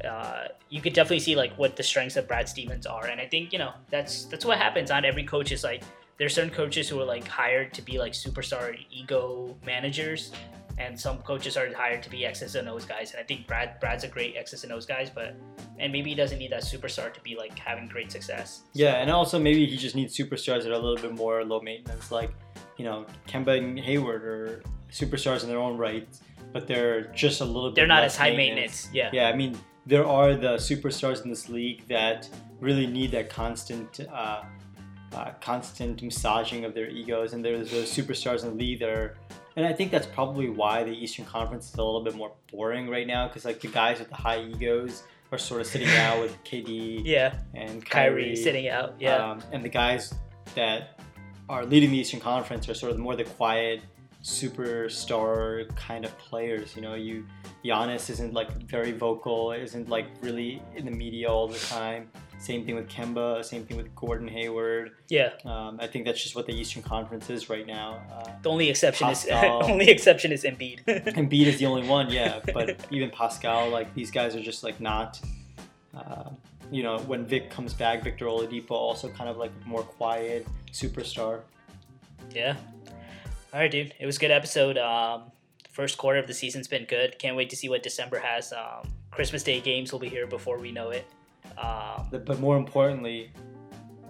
Uh, 0.05 0.47
you 0.69 0.81
could 0.81 0.93
definitely 0.93 1.19
see 1.19 1.35
like 1.35 1.53
what 1.57 1.75
the 1.75 1.83
strengths 1.83 2.15
of 2.15 2.27
Brad 2.27 2.47
Stevens 2.47 2.85
are, 2.85 3.07
and 3.07 3.19
I 3.19 3.27
think 3.27 3.53
you 3.53 3.59
know 3.59 3.73
that's 3.89 4.25
that's 4.25 4.45
what 4.45 4.57
happens. 4.57 4.89
Not 4.89 5.05
every 5.05 5.23
coach 5.23 5.51
is 5.51 5.63
like 5.63 5.83
there's 6.17 6.33
certain 6.35 6.51
coaches 6.51 6.87
who 6.87 6.99
are 6.99 7.05
like 7.05 7.27
hired 7.27 7.73
to 7.73 7.81
be 7.81 7.97
like 7.97 8.13
superstar 8.13 8.77
ego 8.91 9.55
managers, 9.65 10.31
and 10.77 10.99
some 10.99 11.19
coaches 11.19 11.57
are 11.57 11.73
hired 11.73 12.03
to 12.03 12.09
be 12.09 12.25
X's 12.25 12.55
and 12.55 12.69
O's 12.69 12.85
guys. 12.85 13.11
And 13.11 13.19
I 13.19 13.23
think 13.23 13.47
Brad 13.47 13.79
Brad's 13.79 14.03
a 14.03 14.07
great 14.07 14.35
X's 14.37 14.63
and 14.63 14.71
O's 14.71 14.85
guys, 14.85 15.09
but 15.09 15.35
and 15.79 15.91
maybe 15.91 16.09
he 16.09 16.15
doesn't 16.15 16.37
need 16.37 16.51
that 16.51 16.63
superstar 16.63 17.13
to 17.13 17.21
be 17.21 17.35
like 17.35 17.57
having 17.57 17.87
great 17.87 18.11
success. 18.11 18.63
Yeah, 18.73 18.95
and 18.95 19.09
also 19.09 19.39
maybe 19.39 19.65
he 19.65 19.77
just 19.77 19.95
needs 19.95 20.15
superstars 20.17 20.63
that 20.63 20.69
are 20.69 20.73
a 20.73 20.79
little 20.79 21.01
bit 21.01 21.13
more 21.13 21.43
low 21.43 21.61
maintenance, 21.61 22.11
like 22.11 22.31
you 22.77 22.85
know 22.85 23.05
Kemba 23.27 23.57
and 23.57 23.79
Hayward 23.79 24.23
are 24.23 24.63
superstars 24.91 25.43
in 25.43 25.49
their 25.49 25.59
own 25.59 25.77
right, 25.77 26.07
but 26.53 26.67
they're 26.67 27.03
just 27.13 27.41
a 27.41 27.45
little 27.45 27.69
bit. 27.69 27.75
They're 27.75 27.87
not 27.87 28.03
as 28.03 28.15
high 28.15 28.35
maintenance. 28.35 28.89
Yeah. 28.93 29.09
Yeah, 29.13 29.29
I 29.29 29.35
mean 29.35 29.57
there 29.91 30.07
are 30.07 30.35
the 30.35 30.53
superstars 30.55 31.21
in 31.25 31.29
this 31.29 31.49
league 31.49 31.85
that 31.89 32.29
really 32.61 32.87
need 32.87 33.11
that 33.11 33.29
constant, 33.29 33.99
uh, 34.09 34.41
uh, 35.11 35.31
constant 35.41 36.01
massaging 36.01 36.63
of 36.63 36.73
their 36.73 36.87
egos, 36.87 37.33
and 37.33 37.43
there's 37.43 37.69
those 37.69 37.91
superstars 37.91 38.43
in 38.43 38.51
the 38.51 38.55
league 38.55 38.79
that 38.79 38.87
are. 38.89 39.17
And 39.57 39.65
I 39.65 39.73
think 39.73 39.91
that's 39.91 40.07
probably 40.07 40.49
why 40.49 40.85
the 40.85 40.91
Eastern 40.91 41.25
Conference 41.25 41.67
is 41.67 41.73
a 41.75 41.83
little 41.83 42.05
bit 42.05 42.15
more 42.15 42.31
boring 42.53 42.89
right 42.89 43.05
now, 43.05 43.27
because 43.27 43.43
like 43.43 43.59
the 43.59 43.67
guys 43.67 43.99
with 43.99 44.07
the 44.07 44.15
high 44.15 44.41
egos 44.41 45.03
are 45.33 45.37
sort 45.37 45.59
of 45.59 45.67
sitting 45.67 45.89
out 46.07 46.21
with 46.21 46.41
KD 46.45 47.01
Yeah. 47.03 47.35
and 47.53 47.85
Kyrie, 47.85 48.23
Kyrie, 48.23 48.35
sitting 48.37 48.69
out. 48.69 48.93
Yeah. 48.97 49.15
um, 49.31 49.43
and 49.51 49.61
the 49.61 49.73
guys 49.83 50.13
that 50.55 51.01
are 51.49 51.65
leading 51.65 51.91
the 51.91 51.97
Eastern 51.97 52.21
Conference 52.21 52.69
are 52.69 52.73
sort 52.73 52.93
of 52.93 52.97
more 52.97 53.17
the 53.17 53.25
quiet, 53.25 53.81
superstar 54.23 55.73
kind 55.75 56.05
of 56.05 56.17
players. 56.17 56.75
You 56.75 56.81
know, 56.81 56.95
you 56.95 57.25
Giannis 57.63 58.09
isn't 58.09 58.33
like 58.33 58.51
very 58.67 58.91
vocal, 58.91 59.51
isn't 59.51 59.89
like 59.89 60.07
really 60.21 60.61
in 60.75 60.85
the 60.85 60.91
media 60.91 61.27
all 61.29 61.47
the 61.47 61.59
time. 61.59 62.09
Same 62.39 62.65
thing 62.65 62.73
with 62.75 62.87
Kemba. 62.89 63.45
Same 63.45 63.63
thing 63.65 63.77
with 63.77 63.93
Gordon 63.95 64.27
Hayward. 64.27 64.93
yeah. 65.09 65.29
Um, 65.45 65.77
I 65.79 65.85
think 65.85 66.05
that's 66.05 66.21
just 66.21 66.35
what 66.35 66.47
the 66.47 66.53
Eastern 66.53 66.81
Conference 66.81 67.29
is 67.29 67.49
right 67.51 67.67
now. 67.67 68.01
Uh, 68.11 68.31
The 68.41 68.49
only 68.49 68.67
exception 68.69 69.09
is 69.09 69.25
Pascal. 69.25 69.63
only 69.71 69.87
exception 69.89 70.31
is 70.31 70.43
Embiid. 70.43 70.83
Embiid 70.87 71.45
is 71.45 71.59
the 71.59 71.67
only 71.67 71.87
one, 71.87 72.09
yeah. 72.09 72.39
But 72.53 72.83
even 72.89 73.11
Pascal, 73.11 73.69
like 73.69 73.93
these 73.93 74.09
guys 74.09 74.35
are 74.35 74.41
just 74.41 74.63
like 74.63 74.79
not. 74.81 75.19
Uh, 75.95 76.29
you 76.71 76.81
know, 76.83 76.97
when 76.99 77.25
Vic 77.25 77.51
comes 77.51 77.73
back, 77.75 78.01
Victor 78.03 78.25
Oladipo 78.25 78.71
also 78.71 79.07
kind 79.09 79.29
of 79.29 79.37
like 79.37 79.51
more 79.67 79.83
quiet 79.83 80.47
superstar. 80.71 81.41
yeah. 82.33 82.55
All 83.53 83.59
right, 83.59 83.69
dude. 83.71 83.93
It 83.99 84.05
was 84.05 84.17
a 84.17 84.19
good 84.19 84.31
episode. 84.31 84.77
Um, 84.77 85.23
first 85.71 85.97
quarter 85.97 86.19
of 86.19 86.27
the 86.27 86.33
season's 86.33 86.67
been 86.67 86.85
good. 86.85 87.17
Can't 87.19 87.35
wait 87.35 87.49
to 87.49 87.55
see 87.55 87.69
what 87.69 87.83
December 87.83 88.19
has. 88.19 88.53
Um, 88.53 88.89
Christmas 89.11 89.43
Day 89.43 89.59
games 89.59 89.91
will 89.91 89.99
be 89.99 90.07
here 90.09 90.25
before 90.25 90.57
we 90.57 90.71
know 90.71 90.89
it. 90.91 91.05
Um, 91.57 92.07
But 92.11 92.39
more 92.39 92.55
importantly, 92.55 93.31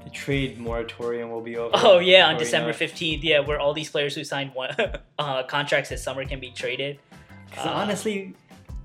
the 0.03 0.09
trade 0.11 0.59
moratorium 0.59 1.31
will 1.31 1.41
be 1.41 1.57
over. 1.57 1.71
oh 1.75 1.99
yeah, 1.99 2.27
on 2.27 2.37
December 2.37 2.71
fifteenth. 2.73 3.23
Yeah, 3.23 3.39
where 3.39 3.59
all 3.59 3.73
these 3.73 3.89
players 3.89 4.13
who 4.15 4.23
signed 4.23 4.53
one 4.53 4.75
uh, 5.19 5.43
contracts 5.43 5.89
this 5.89 6.03
summer 6.03 6.23
can 6.25 6.39
be 6.39 6.51
traded. 6.51 6.99
'Cause 7.51 7.65
Uh, 7.65 7.69
honestly, 7.71 8.33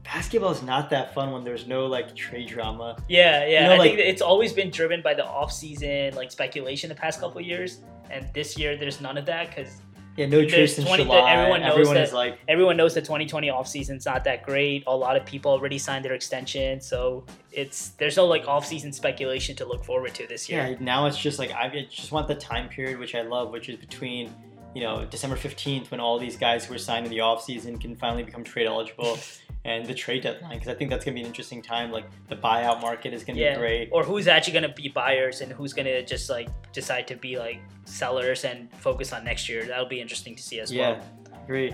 basketball 0.04 0.50
is 0.52 0.62
not 0.62 0.88
that 0.90 1.12
fun 1.14 1.32
when 1.32 1.44
there's 1.44 1.66
no 1.66 1.86
like 1.86 2.16
trade 2.16 2.48
drama. 2.48 2.96
Yeah, 3.08 3.44
yeah. 3.46 3.60
You 3.62 3.66
know, 3.68 3.72
I 3.74 3.76
like- 3.76 3.90
think 3.96 4.08
it's 4.08 4.22
always 4.22 4.52
been 4.54 4.70
driven 4.70 5.02
by 5.02 5.12
the 5.12 5.24
off 5.26 5.52
season, 5.52 6.14
like 6.14 6.30
speculation 6.32 6.88
the 6.88 6.94
past 6.94 7.20
couple 7.20 7.40
years. 7.42 7.80
And 8.10 8.26
this 8.32 8.56
year, 8.56 8.76
there's 8.76 9.00
none 9.02 9.18
of 9.18 9.26
that 9.26 9.48
because 9.54 9.80
Yeah, 10.16 10.26
no 10.26 10.44
trade 10.46 10.66
since 10.68 10.86
20 10.86 11.04
July. 11.04 11.30
everyone 11.32 11.60
knows 11.60 11.70
Everyone 11.72 11.94
that- 11.96 12.12
like, 12.12 12.38
everyone 12.48 12.76
knows 12.76 12.94
the 12.94 13.00
2020 13.02 13.48
offseason's 13.48 14.06
not 14.06 14.24
that 14.24 14.42
great. 14.42 14.84
A 14.86 14.96
lot 14.96 15.16
of 15.16 15.24
people 15.26 15.50
already 15.50 15.78
signed 15.78 16.04
their 16.04 16.14
extension, 16.14 16.80
so 16.80 17.24
it's 17.52 17.90
there's 17.98 18.16
no 18.16 18.24
like 18.26 18.44
offseason 18.46 18.94
speculation 18.94 19.54
to 19.56 19.64
look 19.66 19.84
forward 19.84 20.14
to 20.14 20.26
this 20.26 20.48
year. 20.48 20.66
yeah. 20.70 20.76
Now 20.80 21.06
it's 21.06 21.18
just 21.18 21.38
like 21.38 21.52
I 21.52 21.86
just 21.90 22.12
want 22.12 22.28
the 22.28 22.34
time 22.34 22.68
period 22.68 22.98
which 22.98 23.14
I 23.14 23.22
love, 23.22 23.50
which 23.50 23.68
is 23.68 23.76
between 23.76 24.34
you 24.74 24.82
know 24.82 25.04
December 25.06 25.36
fifteenth 25.36 25.90
when 25.90 26.00
all 26.00 26.18
these 26.18 26.36
guys 26.36 26.64
who 26.66 26.74
were 26.74 26.78
signed 26.78 27.06
in 27.06 27.10
the 27.10 27.18
offseason 27.18 27.80
can 27.80 27.94
finally 27.96 28.22
become 28.22 28.44
trade 28.44 28.66
eligible, 28.66 29.18
and 29.66 29.84
the 29.84 29.92
trade 29.94 30.22
deadline 30.22 30.52
because 30.52 30.68
I 30.68 30.74
think 30.74 30.90
that's 30.90 31.04
gonna 31.04 31.16
be 31.16 31.22
an 31.22 31.26
interesting 31.26 31.60
time. 31.60 31.90
Like 31.90 32.04
the 32.28 32.36
buyout 32.36 32.80
market 32.80 33.12
is 33.12 33.24
gonna 33.24 33.40
Yeah, 33.40 33.54
be 33.54 33.58
great. 33.60 33.88
or 33.90 34.04
who's 34.04 34.28
actually 34.28 34.52
gonna 34.54 34.72
be 34.72 34.88
buyers 34.88 35.40
and 35.40 35.50
who's 35.52 35.72
gonna 35.72 36.02
just 36.04 36.30
like 36.30 36.48
decide 36.72 37.08
to 37.08 37.16
be 37.16 37.36
like 37.36 37.58
sellers 37.84 38.44
and 38.44 38.72
focus 38.76 39.12
on 39.12 39.24
next 39.24 39.48
year. 39.48 39.64
That'll 39.66 39.86
be 39.88 40.00
interesting 40.00 40.36
to 40.36 40.42
see 40.42 40.60
as 40.60 40.72
Yeah, 40.72 40.92
well. 40.92 41.44
great. 41.46 41.72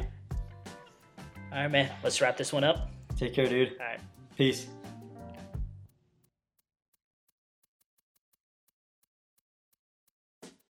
All 1.52 1.58
right, 1.58 1.68
man. 1.70 1.90
Let's 2.02 2.20
wrap 2.22 2.38
this 2.38 2.50
one 2.52 2.64
up. 2.64 2.90
Take 3.18 3.34
care, 3.34 3.46
dude. 3.46 3.72
All 3.78 3.86
right. 3.86 4.00
Peace. 4.38 4.68